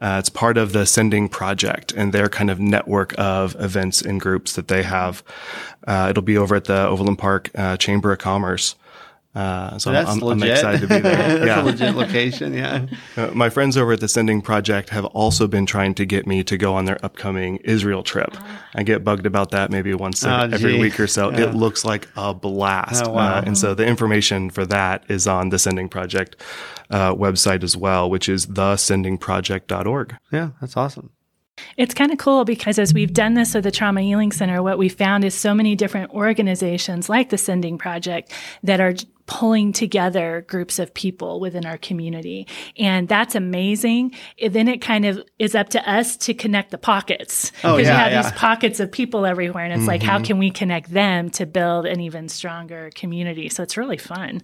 Uh, 0.00 0.16
it's 0.18 0.28
part 0.28 0.58
of 0.58 0.72
the 0.72 0.84
Sending 0.84 1.28
Project 1.28 1.92
and 1.92 2.12
their 2.12 2.28
kind 2.28 2.50
of 2.50 2.58
network 2.58 3.14
of 3.16 3.54
events 3.60 4.02
and 4.02 4.20
groups 4.20 4.54
that 4.54 4.68
they 4.68 4.82
have. 4.82 5.22
Uh, 5.86 6.08
it'll 6.10 6.22
be 6.22 6.36
over 6.36 6.56
at 6.56 6.64
the 6.64 6.86
Overland 6.86 7.18
Park 7.18 7.50
uh, 7.54 7.76
Chamber 7.76 8.12
of 8.12 8.18
Commerce. 8.18 8.74
Uh, 9.36 9.78
so 9.78 9.92
That's 9.92 10.08
I'm, 10.08 10.22
I'm, 10.22 10.42
excited 10.42 10.80
to 10.80 10.86
be 10.86 10.98
there. 10.98 11.02
That's 11.38 11.46
yeah. 11.46 11.62
a 11.62 11.62
legit 11.62 11.94
location. 11.94 12.54
Yeah. 12.54 12.86
Uh, 13.18 13.26
my 13.34 13.50
friends 13.50 13.76
over 13.76 13.92
at 13.92 14.00
the 14.00 14.08
Sending 14.08 14.40
Project 14.40 14.88
have 14.88 15.04
also 15.04 15.46
been 15.46 15.66
trying 15.66 15.94
to 15.96 16.06
get 16.06 16.26
me 16.26 16.42
to 16.44 16.56
go 16.56 16.74
on 16.74 16.86
their 16.86 16.98
upcoming 17.04 17.58
Israel 17.58 18.02
trip. 18.02 18.34
I 18.74 18.82
get 18.82 19.04
bugged 19.04 19.26
about 19.26 19.50
that 19.50 19.70
maybe 19.70 19.92
once 19.92 20.24
oh, 20.24 20.48
every 20.50 20.78
week 20.78 20.98
or 20.98 21.06
so. 21.06 21.30
Yeah. 21.30 21.50
It 21.50 21.54
looks 21.54 21.84
like 21.84 22.08
a 22.16 22.32
blast. 22.32 23.04
Oh, 23.04 23.10
wow. 23.10 23.36
Uh, 23.36 23.42
and 23.44 23.58
so 23.58 23.74
the 23.74 23.84
information 23.84 24.48
for 24.48 24.64
that 24.66 25.04
is 25.10 25.26
on 25.26 25.50
the 25.50 25.58
Sending 25.58 25.90
Project 25.90 26.36
uh, 26.88 27.14
website 27.14 27.62
as 27.62 27.76
well, 27.76 28.08
which 28.08 28.30
is 28.30 28.46
thesendingproject.org. 28.46 30.16
Yeah, 30.32 30.50
that's 30.62 30.78
awesome. 30.78 31.10
It's 31.76 31.94
kind 31.94 32.10
of 32.10 32.18
cool 32.18 32.46
because 32.46 32.78
as 32.78 32.94
we've 32.94 33.12
done 33.12 33.34
this 33.34 33.54
with 33.54 33.64
the 33.64 33.70
Trauma 33.70 34.00
Healing 34.00 34.32
Center, 34.32 34.62
what 34.62 34.78
we 34.78 34.88
found 34.88 35.24
is 35.24 35.34
so 35.34 35.54
many 35.54 35.74
different 35.74 36.10
organizations 36.12 37.10
like 37.10 37.28
the 37.28 37.38
Sending 37.38 37.76
Project 37.76 38.32
that 38.62 38.80
are 38.80 38.94
pulling 39.26 39.72
together 39.72 40.44
groups 40.48 40.78
of 40.78 40.94
people 40.94 41.40
within 41.40 41.66
our 41.66 41.78
community. 41.78 42.46
And 42.78 43.08
that's 43.08 43.34
amazing. 43.34 44.14
then 44.48 44.68
it 44.68 44.80
kind 44.80 45.04
of 45.04 45.22
is 45.38 45.54
up 45.54 45.68
to 45.70 45.90
us 45.90 46.16
to 46.18 46.34
connect 46.34 46.70
the 46.70 46.78
pockets. 46.78 47.52
Oh, 47.64 47.76
because 47.76 47.88
yeah, 47.88 47.92
you 47.92 47.98
have 48.04 48.12
yeah. 48.12 48.22
these 48.22 48.32
pockets 48.38 48.80
of 48.80 48.90
people 48.90 49.26
everywhere. 49.26 49.64
And 49.64 49.72
it's 49.72 49.80
mm-hmm. 49.80 49.88
like, 49.88 50.02
how 50.02 50.16
mm-hmm. 50.16 50.24
can 50.24 50.38
we 50.38 50.50
connect 50.50 50.90
them 50.90 51.30
to 51.30 51.46
build 51.46 51.86
an 51.86 52.00
even 52.00 52.28
stronger 52.28 52.90
community? 52.94 53.48
So 53.48 53.62
it's 53.62 53.76
really 53.76 53.98
fun. 53.98 54.42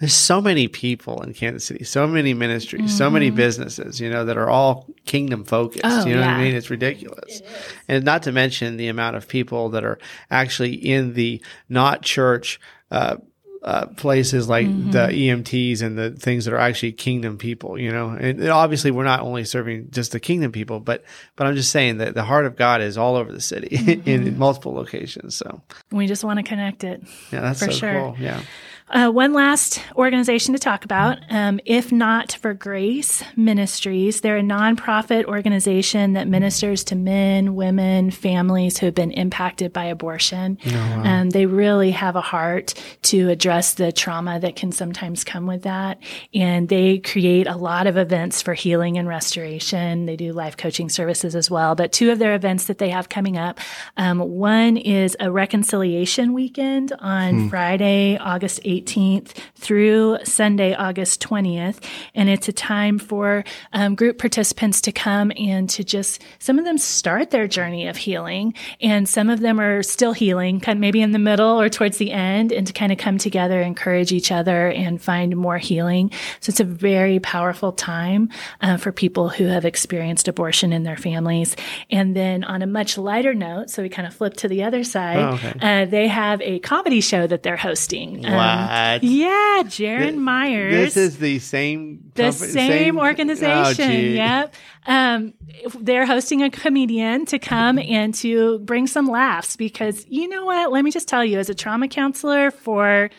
There's 0.00 0.12
so 0.12 0.40
many 0.40 0.68
people 0.68 1.22
in 1.22 1.32
Kansas 1.34 1.64
City, 1.64 1.84
so 1.84 2.06
many 2.06 2.34
ministries, 2.34 2.82
mm-hmm. 2.82 2.90
so 2.90 3.08
many 3.08 3.28
mm-hmm. 3.28 3.36
businesses, 3.36 4.00
you 4.00 4.10
know, 4.10 4.24
that 4.24 4.36
are 4.36 4.50
all 4.50 4.88
kingdom 5.06 5.44
focused. 5.44 5.84
Oh, 5.84 6.04
you 6.04 6.14
know 6.14 6.20
yeah. 6.20 6.32
what 6.32 6.40
I 6.40 6.44
mean? 6.44 6.54
It's 6.54 6.68
ridiculous. 6.68 7.40
It 7.40 7.46
and 7.88 8.04
not 8.04 8.24
to 8.24 8.32
mention 8.32 8.76
the 8.76 8.88
amount 8.88 9.16
of 9.16 9.28
people 9.28 9.70
that 9.70 9.84
are 9.84 9.98
actually 10.30 10.74
in 10.74 11.14
the 11.14 11.40
not 11.68 12.02
church, 12.02 12.60
uh, 12.90 13.16
uh, 13.64 13.86
places 13.86 14.46
like 14.46 14.66
mm-hmm. 14.66 14.90
the 14.90 15.06
EMTs 15.08 15.80
and 15.80 15.96
the 15.96 16.10
things 16.10 16.44
that 16.44 16.52
are 16.52 16.58
actually 16.58 16.92
kingdom 16.92 17.38
people, 17.38 17.78
you 17.78 17.90
know, 17.90 18.10
and 18.10 18.46
obviously 18.48 18.90
we're 18.90 19.04
not 19.04 19.20
only 19.20 19.42
serving 19.42 19.90
just 19.90 20.12
the 20.12 20.20
kingdom 20.20 20.52
people, 20.52 20.80
but, 20.80 21.02
but 21.34 21.46
I'm 21.46 21.56
just 21.56 21.70
saying 21.70 21.96
that 21.96 22.12
the 22.12 22.24
heart 22.24 22.44
of 22.44 22.56
God 22.56 22.82
is 22.82 22.98
all 22.98 23.16
over 23.16 23.32
the 23.32 23.40
city 23.40 23.68
mm-hmm. 23.78 24.08
in 24.08 24.38
multiple 24.38 24.74
locations. 24.74 25.34
So 25.36 25.62
we 25.90 26.06
just 26.06 26.24
want 26.24 26.38
to 26.38 26.42
connect 26.42 26.84
it. 26.84 27.02
Yeah, 27.32 27.40
that's 27.40 27.64
for 27.64 27.72
so 27.72 27.78
sure. 27.78 27.92
Cool. 27.92 28.16
Yeah. 28.18 28.42
Uh, 28.90 29.10
one 29.10 29.32
last 29.32 29.80
organization 29.96 30.52
to 30.52 30.58
talk 30.58 30.84
about, 30.84 31.18
um, 31.30 31.58
If 31.64 31.90
Not 31.90 32.32
for 32.32 32.52
Grace 32.52 33.24
Ministries. 33.34 34.20
They're 34.20 34.36
a 34.36 34.42
nonprofit 34.42 35.24
organization 35.24 36.12
that 36.12 36.28
ministers 36.28 36.84
to 36.84 36.94
men, 36.94 37.54
women, 37.54 38.10
families 38.10 38.76
who 38.76 38.86
have 38.86 38.94
been 38.94 39.10
impacted 39.10 39.72
by 39.72 39.86
abortion. 39.86 40.58
Oh, 40.66 40.70
wow. 40.70 41.02
um, 41.04 41.30
they 41.30 41.46
really 41.46 41.92
have 41.92 42.14
a 42.14 42.20
heart 42.20 42.74
to 43.04 43.30
address 43.30 43.74
the 43.74 43.90
trauma 43.90 44.38
that 44.40 44.54
can 44.54 44.70
sometimes 44.70 45.24
come 45.24 45.46
with 45.46 45.62
that. 45.62 45.98
And 46.34 46.68
they 46.68 46.98
create 46.98 47.46
a 47.46 47.56
lot 47.56 47.86
of 47.86 47.96
events 47.96 48.42
for 48.42 48.52
healing 48.52 48.98
and 48.98 49.08
restoration. 49.08 50.04
They 50.04 50.16
do 50.16 50.34
life 50.34 50.58
coaching 50.58 50.90
services 50.90 51.34
as 51.34 51.50
well. 51.50 51.74
But 51.74 51.92
two 51.92 52.10
of 52.10 52.18
their 52.18 52.34
events 52.34 52.66
that 52.66 52.76
they 52.76 52.90
have 52.90 53.08
coming 53.08 53.38
up 53.38 53.60
um, 53.96 54.18
one 54.18 54.76
is 54.76 55.16
a 55.20 55.30
reconciliation 55.30 56.34
weekend 56.34 56.92
on 56.98 57.34
hmm. 57.34 57.48
Friday, 57.48 58.18
August 58.18 58.62
8th 58.62 58.73
18th 58.82 59.36
through 59.54 60.18
Sunday, 60.24 60.74
August 60.74 61.22
20th. 61.22 61.82
And 62.14 62.28
it's 62.28 62.48
a 62.48 62.52
time 62.52 62.98
for 62.98 63.44
um, 63.72 63.94
group 63.94 64.18
participants 64.18 64.80
to 64.82 64.92
come 64.92 65.32
and 65.36 65.68
to 65.70 65.84
just, 65.84 66.22
some 66.38 66.58
of 66.58 66.64
them 66.64 66.78
start 66.78 67.30
their 67.30 67.48
journey 67.48 67.86
of 67.86 67.96
healing, 67.96 68.54
and 68.80 69.08
some 69.08 69.30
of 69.30 69.40
them 69.40 69.60
are 69.60 69.82
still 69.82 70.12
healing, 70.12 70.60
kind 70.60 70.76
of 70.76 70.80
maybe 70.80 71.00
in 71.00 71.12
the 71.12 71.18
middle 71.18 71.60
or 71.60 71.68
towards 71.68 71.98
the 71.98 72.12
end, 72.12 72.52
and 72.52 72.66
to 72.66 72.72
kind 72.72 72.92
of 72.92 72.98
come 72.98 73.18
together, 73.18 73.60
encourage 73.60 74.12
each 74.12 74.30
other, 74.30 74.68
and 74.68 75.00
find 75.00 75.36
more 75.36 75.58
healing. 75.58 76.10
So 76.40 76.50
it's 76.50 76.60
a 76.60 76.64
very 76.64 77.18
powerful 77.20 77.72
time 77.72 78.28
uh, 78.60 78.76
for 78.76 78.92
people 78.92 79.28
who 79.28 79.44
have 79.46 79.64
experienced 79.64 80.28
abortion 80.28 80.72
in 80.72 80.82
their 80.82 80.96
families. 80.96 81.56
And 81.90 82.14
then 82.16 82.44
on 82.44 82.62
a 82.62 82.66
much 82.66 82.98
lighter 82.98 83.34
note, 83.34 83.70
so 83.70 83.82
we 83.82 83.88
kind 83.88 84.06
of 84.06 84.14
flip 84.14 84.34
to 84.34 84.48
the 84.48 84.62
other 84.64 84.84
side, 84.84 85.18
oh, 85.18 85.34
okay. 85.34 85.82
uh, 85.82 85.84
they 85.86 86.08
have 86.08 86.40
a 86.42 86.58
comedy 86.60 87.00
show 87.00 87.26
that 87.26 87.42
they're 87.42 87.56
hosting. 87.56 88.24
Um, 88.24 88.32
wow. 88.32 88.63
Um, 88.63 88.63
yeah, 89.02 89.62
Jaron 89.64 90.16
Myers. 90.16 90.72
This 90.72 90.96
is 90.96 91.18
the 91.18 91.38
same 91.38 92.10
the 92.14 92.32
same, 92.32 92.50
same, 92.50 92.98
organization. 92.98 93.90
Oh, 93.90 93.92
yep. 93.92 94.54
Um, 94.86 95.34
they're 95.80 96.06
hosting 96.06 96.42
a 96.42 96.50
comedian 96.50 97.26
to 97.26 97.38
come 97.38 97.78
and 97.78 98.14
to 98.16 98.58
bring 98.60 98.86
some 98.86 99.06
laughs 99.06 99.56
because 99.56 100.06
you 100.08 100.28
know 100.28 100.44
what? 100.44 100.72
Let 100.72 100.84
me 100.84 100.90
just 100.90 101.08
tell 101.08 101.24
you, 101.24 101.38
as 101.38 101.48
a 101.48 101.54
trauma 101.54 101.88
counselor 101.88 102.50
for 102.50 103.10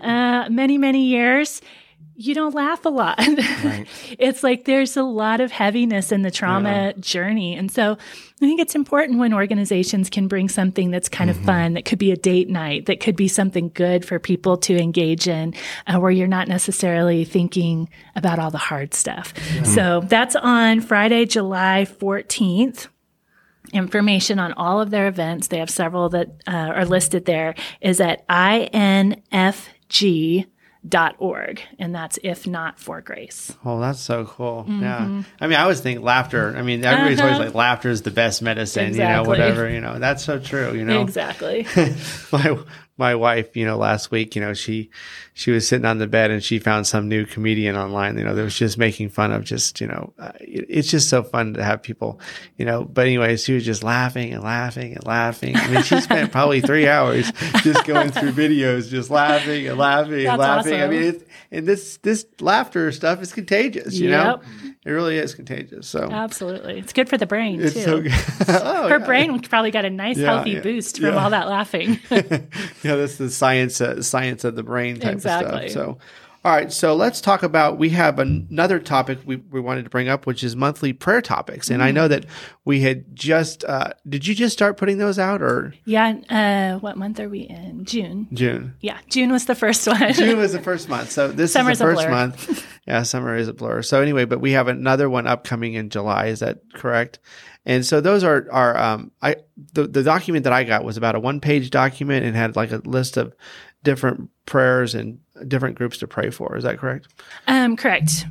uh, 0.00 0.48
many 0.50 0.78
many 0.78 1.04
years, 1.06 1.60
you 2.20 2.34
don't 2.34 2.54
laugh 2.54 2.84
a 2.84 2.90
lot. 2.90 3.18
Right. 3.18 3.86
it's 4.18 4.42
like 4.42 4.66
there's 4.66 4.94
a 4.98 5.02
lot 5.02 5.40
of 5.40 5.50
heaviness 5.50 6.12
in 6.12 6.20
the 6.20 6.30
trauma 6.30 6.68
yeah. 6.68 6.92
journey. 7.00 7.56
And 7.56 7.70
so 7.70 7.92
I 7.92 8.38
think 8.38 8.60
it's 8.60 8.74
important 8.74 9.18
when 9.18 9.32
organizations 9.32 10.10
can 10.10 10.28
bring 10.28 10.50
something 10.50 10.90
that's 10.90 11.08
kind 11.08 11.30
mm-hmm. 11.30 11.40
of 11.40 11.46
fun, 11.46 11.72
that 11.74 11.86
could 11.86 11.98
be 11.98 12.12
a 12.12 12.16
date 12.16 12.50
night, 12.50 12.84
that 12.86 13.00
could 13.00 13.16
be 13.16 13.26
something 13.26 13.70
good 13.72 14.04
for 14.04 14.18
people 14.18 14.58
to 14.58 14.76
engage 14.76 15.28
in, 15.28 15.54
uh, 15.86 15.98
where 15.98 16.10
you're 16.10 16.28
not 16.28 16.46
necessarily 16.46 17.24
thinking 17.24 17.88
about 18.14 18.38
all 18.38 18.50
the 18.50 18.58
hard 18.58 18.92
stuff. 18.92 19.32
Yeah. 19.54 19.62
So 19.62 20.00
that's 20.04 20.36
on 20.36 20.82
Friday, 20.82 21.24
July 21.24 21.86
14th 21.88 22.88
information 23.72 24.38
on 24.38 24.52
all 24.54 24.80
of 24.80 24.90
their 24.90 25.08
events. 25.08 25.46
They 25.48 25.58
have 25.58 25.70
several 25.70 26.10
that 26.10 26.28
uh, 26.46 26.50
are 26.50 26.84
listed 26.84 27.24
there 27.24 27.54
is 27.80 28.00
at 28.00 28.26
infg 28.28 29.06
dot 30.88 31.14
org 31.18 31.60
and 31.78 31.94
that's 31.94 32.18
if 32.22 32.46
not 32.46 32.78
for 32.78 33.02
grace 33.02 33.54
oh 33.66 33.78
that's 33.80 34.00
so 34.00 34.24
cool 34.24 34.64
mm-hmm. 34.66 34.82
yeah 34.82 35.22
i 35.38 35.46
mean 35.46 35.58
i 35.58 35.62
always 35.62 35.80
think 35.80 36.00
laughter 36.00 36.56
i 36.56 36.62
mean 36.62 36.82
everybody's 36.82 37.18
uh-huh. 37.18 37.28
always 37.28 37.46
like 37.46 37.54
laughter 37.54 37.90
is 37.90 38.00
the 38.00 38.10
best 38.10 38.40
medicine 38.40 38.86
exactly. 38.86 39.04
you 39.04 39.22
know 39.22 39.28
whatever 39.28 39.68
you 39.68 39.80
know 39.80 39.98
that's 39.98 40.24
so 40.24 40.38
true 40.38 40.72
you 40.72 40.84
know 40.84 41.02
exactly 41.02 41.66
my 42.32 42.58
my 43.00 43.16
wife, 43.16 43.56
you 43.56 43.64
know, 43.64 43.76
last 43.76 44.12
week, 44.12 44.36
you 44.36 44.42
know, 44.42 44.54
she, 44.54 44.90
she 45.34 45.50
was 45.50 45.66
sitting 45.66 45.86
on 45.86 45.98
the 45.98 46.06
bed 46.06 46.30
and 46.30 46.44
she 46.44 46.58
found 46.58 46.86
some 46.86 47.08
new 47.08 47.24
comedian 47.24 47.74
online, 47.74 48.16
you 48.16 48.22
know, 48.22 48.34
that 48.34 48.44
was 48.44 48.56
just 48.56 48.78
making 48.78 49.08
fun 49.08 49.32
of 49.32 49.42
just, 49.42 49.80
you 49.80 49.88
know, 49.88 50.12
uh, 50.18 50.30
it, 50.38 50.66
it's 50.68 50.88
just 50.88 51.08
so 51.08 51.22
fun 51.22 51.54
to 51.54 51.64
have 51.64 51.82
people, 51.82 52.20
you 52.58 52.64
know, 52.64 52.84
but 52.84 53.06
anyway, 53.06 53.36
she 53.36 53.54
was 53.54 53.64
just 53.64 53.82
laughing 53.82 54.32
and 54.32 54.44
laughing 54.44 54.94
and 54.94 55.04
laughing. 55.04 55.56
I 55.56 55.68
mean, 55.68 55.82
she 55.82 56.00
spent 56.00 56.30
probably 56.30 56.60
three 56.60 56.86
hours 56.86 57.32
just 57.62 57.84
going 57.86 58.12
through 58.12 58.32
videos, 58.32 58.88
just 58.88 59.10
laughing 59.10 59.66
and 59.66 59.78
laughing 59.78 60.26
and 60.26 60.38
laughing. 60.38 60.74
Awesome. 60.74 60.90
I 60.90 60.92
mean, 60.92 61.02
it, 61.02 61.28
and 61.50 61.66
this, 61.66 61.96
this 62.02 62.26
laughter 62.38 62.92
stuff 62.92 63.22
is 63.22 63.32
contagious, 63.32 63.98
you 63.98 64.10
yep. 64.10 64.24
know? 64.24 64.42
It 64.82 64.92
really 64.92 65.18
is 65.18 65.34
contagious. 65.34 65.86
So 65.86 66.08
absolutely, 66.10 66.78
it's 66.78 66.94
good 66.94 67.06
for 67.06 67.18
the 67.18 67.26
brain 67.26 67.60
it's 67.60 67.74
too. 67.74 67.82
So 67.82 67.96
oh, 68.48 68.88
Her 68.88 68.98
yeah. 68.98 69.04
brain 69.04 69.38
probably 69.40 69.70
got 69.70 69.84
a 69.84 69.90
nice 69.90 70.16
yeah, 70.16 70.32
healthy 70.32 70.52
yeah. 70.52 70.60
boost 70.60 70.98
from 70.98 71.18
all 71.18 71.28
that 71.30 71.48
laughing. 71.48 71.98
yeah, 72.90 72.96
that's 72.96 73.16
the 73.16 73.30
science 73.30 73.80
uh, 73.80 74.02
science 74.02 74.44
of 74.44 74.56
the 74.56 74.62
brain 74.62 74.98
type 75.00 75.14
exactly. 75.14 75.66
of 75.66 75.70
stuff. 75.70 75.86
So 75.86 75.98
All 76.42 76.52
right, 76.52 76.72
so 76.72 76.94
let's 76.94 77.20
talk 77.20 77.42
about. 77.42 77.76
We 77.76 77.90
have 77.90 78.18
another 78.18 78.78
topic 78.78 79.18
we, 79.26 79.36
we 79.36 79.60
wanted 79.60 79.84
to 79.84 79.90
bring 79.90 80.08
up, 80.08 80.26
which 80.26 80.42
is 80.42 80.56
monthly 80.56 80.94
prayer 80.94 81.20
topics. 81.20 81.68
And 81.68 81.82
I 81.82 81.90
know 81.90 82.08
that 82.08 82.24
we 82.64 82.80
had 82.80 83.14
just. 83.14 83.62
Uh, 83.62 83.90
did 84.08 84.26
you 84.26 84.34
just 84.34 84.54
start 84.54 84.78
putting 84.78 84.96
those 84.96 85.18
out, 85.18 85.42
or 85.42 85.74
Yeah. 85.84 86.14
Uh, 86.30 86.78
what 86.78 86.96
month 86.96 87.20
are 87.20 87.28
we 87.28 87.40
in? 87.40 87.84
June. 87.84 88.26
June? 88.32 88.74
Yeah, 88.80 88.98
June 89.10 89.30
was 89.30 89.44
the 89.44 89.54
first 89.54 89.86
one. 89.86 90.12
June 90.14 90.38
was 90.38 90.54
the 90.54 90.62
first 90.62 90.88
month, 90.88 91.10
so 91.10 91.28
this 91.28 91.52
Summer's 91.52 91.72
is 91.74 91.78
the 91.80 91.84
first 91.84 92.00
blur. 92.06 92.10
month. 92.10 92.66
Yeah, 92.86 93.02
summer 93.04 93.36
is 93.36 93.46
a 93.46 93.52
blur. 93.52 93.82
So 93.82 94.00
anyway, 94.00 94.24
but 94.24 94.40
we 94.40 94.52
have 94.52 94.66
another 94.66 95.08
one 95.08 95.28
upcoming 95.28 95.74
in 95.74 95.90
July. 95.90 96.26
Is 96.26 96.40
that 96.40 96.58
correct? 96.74 97.20
And 97.66 97.84
so 97.84 98.00
those 98.00 98.24
are 98.24 98.46
are 98.50 98.76
um 98.76 99.10
I 99.22 99.36
the 99.72 99.86
the 99.86 100.02
document 100.02 100.44
that 100.44 100.52
I 100.52 100.64
got 100.64 100.84
was 100.84 100.96
about 100.96 101.14
a 101.14 101.20
one 101.20 101.40
page 101.40 101.70
document 101.70 102.24
and 102.24 102.34
had 102.34 102.56
like 102.56 102.72
a 102.72 102.78
list 102.84 103.16
of 103.16 103.34
different 103.82 104.30
prayers 104.46 104.94
and 104.94 105.20
different 105.46 105.76
groups 105.76 105.98
to 105.98 106.06
pray 106.06 106.30
for. 106.30 106.56
Is 106.56 106.64
that 106.64 106.78
correct? 106.78 107.08
um, 107.46 107.76
correct. 107.76 108.26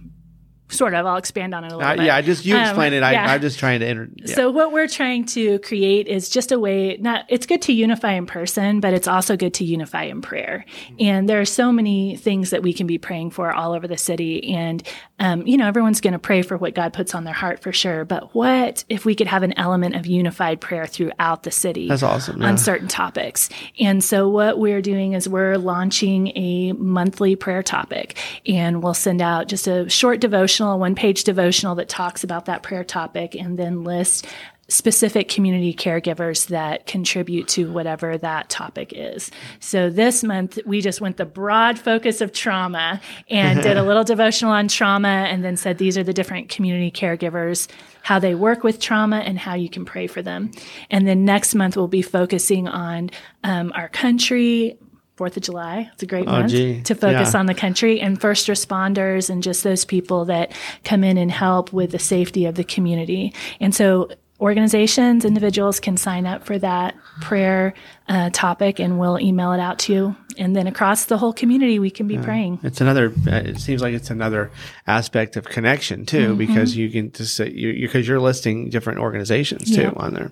Sort 0.70 0.94
of. 0.94 1.06
I'll 1.06 1.18
expand 1.18 1.54
on 1.56 1.64
it 1.64 1.72
a 1.72 1.78
little 1.78 1.90
Uh, 1.92 1.96
bit. 1.96 2.06
yeah, 2.06 2.16
I 2.16 2.22
just 2.22 2.46
you 2.46 2.56
Um, 2.56 2.62
explain 2.62 2.94
it. 2.94 3.02
I, 3.04 3.12
yeah. 3.14 3.32
I'm 3.32 3.42
just 3.42 3.58
trying 3.60 3.80
to. 3.80 3.88
Inter- 3.88 4.10
yeah. 4.16 4.36
So 4.36 4.52
what 4.52 4.72
we're 4.72 4.88
trying 4.88 5.26
to 5.28 5.60
create 5.60 6.08
is 6.08 6.30
just 6.30 6.52
a 6.52 6.60
way 6.60 6.98
not 7.00 7.26
it's 7.28 7.46
good 7.46 7.62
to 7.64 7.74
unify 7.74 8.14
in 8.14 8.26
person, 8.26 8.80
but 8.80 8.94
it's 8.94 9.08
also 9.08 9.36
good 9.36 9.54
to 9.56 9.64
unify 9.66 10.04
in 10.04 10.22
prayer. 10.22 10.66
And 11.00 11.28
there 11.28 11.42
are 11.42 11.46
so 11.46 11.72
many 11.72 12.16
things 12.18 12.52
that 12.52 12.62
we 12.64 12.74
can 12.74 12.88
be 12.88 12.98
praying 12.98 13.32
for 13.32 13.52
all 13.52 13.74
over 13.74 13.88
the 13.88 13.98
city 13.98 14.54
and 14.54 14.84
um, 15.22 15.46
you 15.46 15.58
know, 15.58 15.68
everyone's 15.68 16.00
going 16.00 16.14
to 16.14 16.20
pray 16.20 16.42
for 16.44 16.56
what 16.56 16.74
God 16.76 16.94
puts 16.94 17.14
on 17.14 17.26
their 17.26 17.34
heart 17.34 17.62
for 17.62 17.74
sure, 17.74 18.06
but 18.06 18.34
what 18.34 18.86
if 18.88 19.04
we 19.04 19.16
could 19.16 19.28
have 19.28 19.44
an 19.44 19.52
element 19.60 19.94
of 19.98 20.06
unified 20.06 20.62
prayer 20.62 20.86
throughout 20.88 21.44
the 21.44 21.52
city? 21.52 21.90
That's 21.90 22.04
awesome, 22.04 22.42
yeah. 22.42 22.48
On 22.48 22.58
certain 22.58 22.88
topics. 22.88 23.50
And 23.82 24.02
so 24.02 24.30
what 24.30 24.60
we're 24.60 24.82
doing 24.82 25.12
is 25.14 25.28
we're 25.28 25.58
launching 25.58 26.28
a 26.38 26.72
monthly 26.72 27.36
prayer 27.36 27.62
topic 27.62 28.16
and 28.48 28.82
we'll 28.82 28.94
send 28.94 29.22
out 29.22 29.50
just 29.50 29.68
a 29.68 29.90
short 29.90 30.22
devotional, 30.60 30.80
one 30.80 30.96
page 30.96 31.24
devotional 31.24 31.76
that 31.76 31.88
talks 31.88 32.24
about 32.24 32.46
that 32.46 32.64
prayer 32.64 32.84
topic 32.84 33.34
and 33.34 33.58
then 33.58 33.84
list 33.84 34.28
specific 34.68 35.30
community 35.30 35.74
caregivers 35.74 36.48
that 36.48 36.86
contribute 36.86 37.48
to 37.48 37.72
whatever 37.72 38.20
that 38.20 38.50
topic 38.50 38.94
is. 38.96 39.32
So 39.60 39.90
this 39.90 40.24
month 40.24 40.60
we 40.64 40.82
just 40.82 41.02
went 41.02 41.18
the 41.18 41.26
broad 41.26 41.80
focus 41.80 42.22
of 42.22 42.34
trauma 42.34 43.02
and 43.30 43.64
did 43.64 43.78
a 43.78 43.84
little 43.90 44.04
devotional 44.04 44.52
on 44.52 44.68
trauma 44.68 45.08
and 45.08 45.44
then 45.44 45.58
said 45.58 45.80
these 45.80 45.98
are 45.98 46.04
the 46.04 46.14
different 46.14 46.50
community 46.50 46.92
caregivers, 46.92 47.68
how 48.04 48.20
they 48.20 48.36
work 48.36 48.64
with 48.64 48.80
trauma 48.80 49.20
and 49.20 49.40
how 49.40 49.56
you 49.56 49.70
can 49.70 49.86
pray 49.86 50.06
for 50.06 50.22
them. 50.22 50.52
And 50.92 51.08
then 51.08 51.26
next 51.26 51.56
month 51.56 51.76
we'll 51.76 51.88
be 51.88 52.04
focusing 52.04 52.68
on 52.68 53.10
um, 53.44 53.72
our 53.74 53.90
country. 53.90 54.78
Fourth 55.20 55.36
of 55.36 55.44
July. 55.44 55.90
It's 55.94 56.02
a 56.02 56.06
great 56.06 56.26
month 56.26 56.50
gee. 56.52 56.82
to 56.84 56.96
focus 56.96 57.34
Yeah. 57.34 57.40
on 57.42 57.46
the 57.46 57.54
country 57.54 58.00
and 58.00 58.20
first 58.22 58.48
responders 58.48 59.30
and 59.30 59.44
just 59.44 59.66
those 59.66 59.84
people 59.84 60.24
that 60.26 60.54
come 60.86 61.04
in 61.04 61.18
and 61.18 61.30
help 61.30 61.74
with 61.74 61.92
the 61.92 62.00
safety 62.00 62.46
of 62.46 62.56
the 62.56 62.64
community. 62.64 63.34
And 63.60 63.76
so 63.76 64.08
organizations, 64.40 65.26
individuals 65.26 65.82
can 65.82 65.98
sign 65.98 66.26
up 66.26 66.46
for 66.46 66.58
that 66.60 66.96
prayer 67.20 67.74
uh, 68.08 68.30
topic 68.32 68.80
and 68.80 68.98
we'll 68.98 69.20
email 69.20 69.52
it 69.52 69.60
out 69.60 69.78
to 69.80 69.94
you. 69.94 70.16
And 70.38 70.56
then 70.56 70.68
across 70.68 71.04
the 71.04 71.18
whole 71.18 71.34
community, 71.34 71.80
we 71.80 71.90
can 71.92 72.08
be 72.08 72.18
praying. 72.18 72.60
It's 72.64 72.80
another. 72.80 73.12
uh, 73.28 73.42
It 73.52 73.60
seems 73.60 73.82
like 73.82 73.94
it's 73.94 74.10
another 74.10 74.52
aspect 74.88 75.36
of 75.36 75.44
connection 75.44 76.06
too, 76.06 76.30
Mm-hmm. 76.30 76.38
because 76.38 76.78
you 76.78 76.90
can 76.90 77.12
just 77.12 77.36
say 77.36 77.50
you 77.52 77.74
because 77.88 78.08
you're 78.08 78.22
listing 78.22 78.70
different 78.70 79.00
organizations 79.00 79.70
too 79.76 79.82
Yeah. 79.82 79.92
on 79.98 80.14
there. 80.14 80.32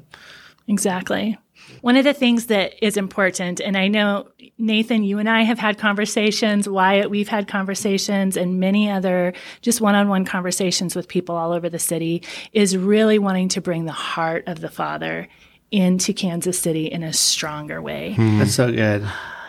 Exactly. 0.69 1.37
One 1.81 1.95
of 1.95 2.03
the 2.03 2.13
things 2.13 2.47
that 2.47 2.73
is 2.85 2.97
important, 2.97 3.59
and 3.59 3.77
I 3.77 3.87
know 3.87 4.27
Nathan, 4.57 5.03
you 5.03 5.19
and 5.19 5.29
I 5.29 5.43
have 5.43 5.59
had 5.59 5.77
conversations, 5.77 6.67
Wyatt, 6.67 7.09
we've 7.09 7.27
had 7.27 7.47
conversations, 7.47 8.37
and 8.37 8.59
many 8.59 8.89
other 8.89 9.33
just 9.61 9.81
one 9.81 9.95
on 9.95 10.07
one 10.07 10.25
conversations 10.25 10.95
with 10.95 11.07
people 11.07 11.35
all 11.35 11.51
over 11.51 11.69
the 11.69 11.79
city, 11.79 12.23
is 12.53 12.77
really 12.77 13.19
wanting 13.19 13.49
to 13.49 13.61
bring 13.61 13.85
the 13.85 13.91
heart 13.91 14.43
of 14.47 14.61
the 14.61 14.69
Father 14.69 15.27
into 15.71 16.13
Kansas 16.13 16.59
City 16.59 16.85
in 16.85 17.03
a 17.03 17.11
stronger 17.11 17.81
way 17.81 18.13
hmm. 18.13 18.39
That's 18.39 18.55
so 18.55 18.71
good. 18.71 19.05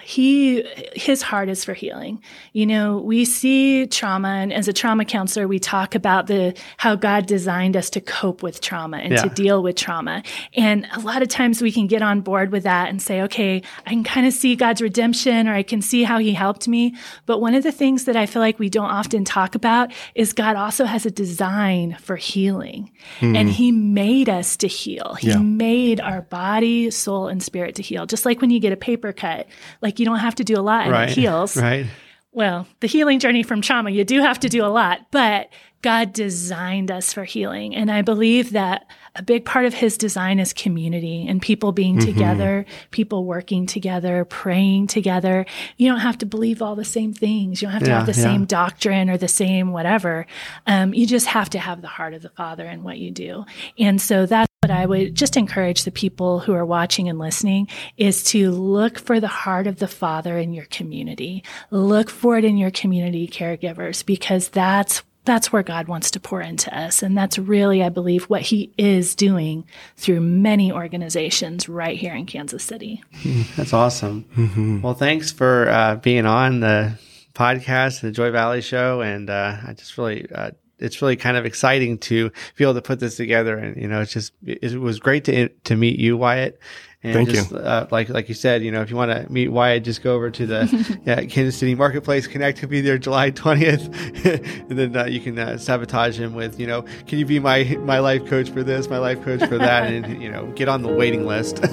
He 0.08 0.64
his 0.94 1.20
heart 1.20 1.50
is 1.50 1.66
for 1.66 1.74
healing. 1.74 2.22
You 2.54 2.64
know 2.64 2.96
we 2.96 3.26
see 3.26 3.86
trauma 3.86 4.28
and 4.28 4.54
as 4.54 4.66
a 4.66 4.72
trauma 4.72 5.04
counselor 5.04 5.46
we 5.46 5.58
talk 5.58 5.94
about 5.94 6.28
the 6.28 6.56
how 6.78 6.94
god 6.94 7.26
designed 7.26 7.76
us 7.76 7.90
to 7.90 8.00
cope 8.00 8.42
with 8.42 8.62
trauma 8.62 8.96
and 8.96 9.18
to 9.18 9.28
deal 9.28 9.62
with 9.62 9.76
trauma. 9.76 10.22
And 10.54 10.86
a 10.94 11.00
lot 11.00 11.20
of 11.20 11.28
times 11.28 11.60
we 11.60 11.70
can 11.70 11.86
get 11.88 12.00
on 12.00 12.22
board 12.22 12.52
with 12.52 12.62
that 12.62 12.88
and 12.88 13.02
say 13.02 13.20
okay 13.22 13.60
i 13.86 13.90
can 13.90 14.02
kind 14.02 14.26
of 14.26 14.32
see 14.32 14.56
god's 14.56 14.80
redemption 14.80 15.46
or 15.46 15.52
i 15.52 15.62
can 15.62 15.82
see 15.82 16.04
how 16.04 16.16
he 16.16 16.32
helped 16.32 16.66
me. 16.68 16.94
But 17.26 17.42
one 17.42 17.54
of 17.54 17.62
the 17.62 17.72
things 17.72 18.04
that 18.06 18.16
i 18.16 18.24
feel 18.24 18.40
like 18.40 18.58
we 18.58 18.70
don't 18.70 18.90
often 18.90 19.24
talk 19.26 19.54
about 19.54 19.92
is 20.14 20.32
god 20.32 20.56
also 20.56 20.86
has 20.86 21.04
a 21.04 21.10
design 21.10 21.98
for 22.00 22.16
healing. 22.16 22.90
Hmm. 23.20 23.36
And 23.36 23.50
he 23.50 23.72
made 23.72 24.30
us 24.30 24.56
to 24.58 24.68
heal. 24.68 25.16
He 25.20 25.28
Yeah. 25.28 25.36
made 25.38 26.00
our 26.00 26.22
body 26.22 26.90
soul 26.90 27.28
and 27.28 27.42
spirit 27.42 27.74
to 27.74 27.82
heal. 27.82 28.06
Just 28.06 28.24
like 28.24 28.40
when 28.40 28.48
you 28.48 28.58
get 28.58 28.72
a 28.72 28.76
paper 28.76 29.12
cut 29.12 29.46
like 29.82 29.97
you 29.98 30.04
don't 30.06 30.18
have 30.20 30.34
to 30.36 30.44
do 30.44 30.58
a 30.58 30.62
lot 30.62 30.82
and 30.84 30.92
Right. 30.92 31.08
it 31.10 31.14
heals 31.16 31.56
Right. 31.56 31.86
well 32.32 32.66
the 32.80 32.86
healing 32.86 33.18
journey 33.18 33.42
from 33.42 33.60
trauma 33.62 33.90
you 33.90 34.04
do 34.04 34.20
have 34.20 34.38
to 34.40 34.48
do 34.48 34.64
a 34.64 34.68
lot 34.68 35.06
but 35.10 35.48
god 35.82 36.12
designed 36.12 36.90
us 36.90 37.12
for 37.12 37.24
healing 37.24 37.74
and 37.74 37.90
i 37.90 38.02
believe 38.02 38.50
that 38.52 38.86
a 39.14 39.22
big 39.22 39.44
part 39.44 39.64
of 39.64 39.74
his 39.74 39.96
design 39.96 40.38
is 40.38 40.52
community 40.52 41.26
and 41.28 41.40
people 41.42 41.72
being 41.72 41.96
Mm-hmm. 41.96 42.06
together 42.12 42.66
people 42.90 43.24
working 43.24 43.64
together 43.66 44.24
praying 44.24 44.88
together 44.88 45.46
you 45.76 45.88
don't 45.88 46.00
have 46.00 46.18
to 46.18 46.26
believe 46.26 46.60
all 46.62 46.74
the 46.76 46.84
same 46.84 47.12
things 47.12 47.62
you 47.62 47.66
don't 47.66 47.72
have 47.72 47.82
to 47.84 47.88
Yeah, 47.90 47.98
have 47.98 48.06
the 48.06 48.12
yeah. 48.20 48.24
same 48.28 48.44
doctrine 48.44 49.08
or 49.08 49.16
the 49.16 49.28
same 49.28 49.72
whatever 49.72 50.26
um, 50.66 50.92
you 50.94 51.06
just 51.06 51.26
have 51.26 51.48
to 51.50 51.58
have 51.58 51.80
the 51.82 51.88
heart 51.88 52.12
of 52.14 52.22
the 52.22 52.30
father 52.30 52.66
in 52.66 52.82
what 52.82 52.98
you 52.98 53.10
do 53.10 53.44
and 53.78 54.00
so 54.00 54.26
that's 54.26 54.47
what 54.68 54.76
I 54.76 54.84
would 54.84 55.14
just 55.14 55.36
encourage 55.38 55.84
the 55.84 55.90
people 55.90 56.40
who 56.40 56.52
are 56.52 56.66
watching 56.66 57.08
and 57.08 57.18
listening 57.18 57.68
is 57.96 58.22
to 58.24 58.50
look 58.50 58.98
for 58.98 59.18
the 59.18 59.26
heart 59.26 59.66
of 59.66 59.78
the 59.78 59.88
Father 59.88 60.36
in 60.36 60.52
your 60.52 60.66
community. 60.66 61.42
Look 61.70 62.10
for 62.10 62.36
it 62.36 62.44
in 62.44 62.58
your 62.58 62.70
community 62.70 63.26
caregivers 63.26 64.04
because 64.04 64.50
that's 64.50 65.02
that's 65.24 65.52
where 65.52 65.62
God 65.62 65.88
wants 65.88 66.10
to 66.12 66.20
pour 66.20 66.40
into 66.40 66.74
us. 66.74 67.02
And 67.02 67.16
that's 67.16 67.38
really, 67.38 67.82
I 67.82 67.90
believe, 67.90 68.24
what 68.24 68.40
He 68.42 68.72
is 68.78 69.14
doing 69.14 69.66
through 69.96 70.20
many 70.20 70.72
organizations 70.72 71.68
right 71.68 71.98
here 71.98 72.14
in 72.14 72.24
Kansas 72.24 72.64
City. 72.64 73.02
That's 73.56 73.74
awesome. 73.74 74.80
Well, 74.82 74.94
thanks 74.94 75.30
for 75.30 75.68
uh, 75.68 75.96
being 75.96 76.24
on 76.24 76.60
the 76.60 76.98
podcast, 77.34 78.00
the 78.00 78.10
Joy 78.10 78.30
Valley 78.30 78.62
Show, 78.62 79.00
and 79.00 79.28
uh, 79.28 79.56
I 79.66 79.72
just 79.72 79.96
really. 79.98 80.26
Uh, 80.30 80.50
it's 80.78 81.02
really 81.02 81.16
kind 81.16 81.36
of 81.36 81.44
exciting 81.44 81.98
to 81.98 82.30
be 82.56 82.64
able 82.64 82.74
to 82.74 82.82
put 82.82 83.00
this 83.00 83.16
together, 83.16 83.56
and 83.56 83.80
you 83.80 83.88
know, 83.88 84.00
it's 84.00 84.12
just 84.12 84.32
it 84.44 84.80
was 84.80 84.98
great 84.98 85.24
to 85.24 85.48
to 85.48 85.76
meet 85.76 85.98
you, 85.98 86.16
Wyatt. 86.16 86.60
And 87.00 87.14
Thank 87.14 87.28
just, 87.28 87.52
you. 87.52 87.58
Uh, 87.58 87.86
like 87.92 88.08
like 88.08 88.28
you 88.28 88.34
said, 88.34 88.64
you 88.64 88.72
know, 88.72 88.82
if 88.82 88.90
you 88.90 88.96
want 88.96 89.12
to 89.12 89.32
meet 89.32 89.48
Wyatt, 89.48 89.84
just 89.84 90.02
go 90.02 90.16
over 90.16 90.32
to 90.32 90.46
the 90.46 91.00
yeah, 91.06 91.24
Kansas 91.26 91.56
City 91.56 91.76
Marketplace 91.76 92.26
Connect. 92.26 92.58
He'll 92.58 92.68
be 92.68 92.80
there 92.80 92.98
July 92.98 93.30
twentieth, 93.30 93.84
and 94.26 94.76
then 94.76 94.96
uh, 94.96 95.04
you 95.04 95.20
can 95.20 95.38
uh, 95.38 95.58
sabotage 95.58 96.18
him 96.18 96.34
with, 96.34 96.58
you 96.58 96.66
know, 96.66 96.82
can 97.06 97.20
you 97.20 97.24
be 97.24 97.38
my 97.38 97.62
my 97.82 98.00
life 98.00 98.26
coach 98.26 98.50
for 98.50 98.64
this, 98.64 98.90
my 98.90 98.98
life 98.98 99.22
coach 99.22 99.44
for 99.48 99.58
that, 99.58 99.92
and 99.92 100.20
you 100.20 100.28
know, 100.28 100.46
get 100.56 100.68
on 100.68 100.82
the 100.82 100.92
waiting 100.92 101.24
list. 101.24 101.62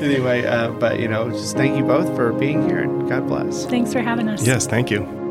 anyway, 0.00 0.46
uh, 0.46 0.70
but 0.70 0.98
you 0.98 1.08
know, 1.08 1.30
just 1.30 1.54
thank 1.54 1.76
you 1.76 1.84
both 1.84 2.16
for 2.16 2.32
being 2.32 2.66
here, 2.66 2.78
and 2.78 3.06
God 3.10 3.26
bless. 3.26 3.66
Thanks 3.66 3.92
for 3.92 4.00
having 4.00 4.26
us. 4.26 4.46
Yes, 4.46 4.66
thank 4.66 4.90
you. 4.90 5.23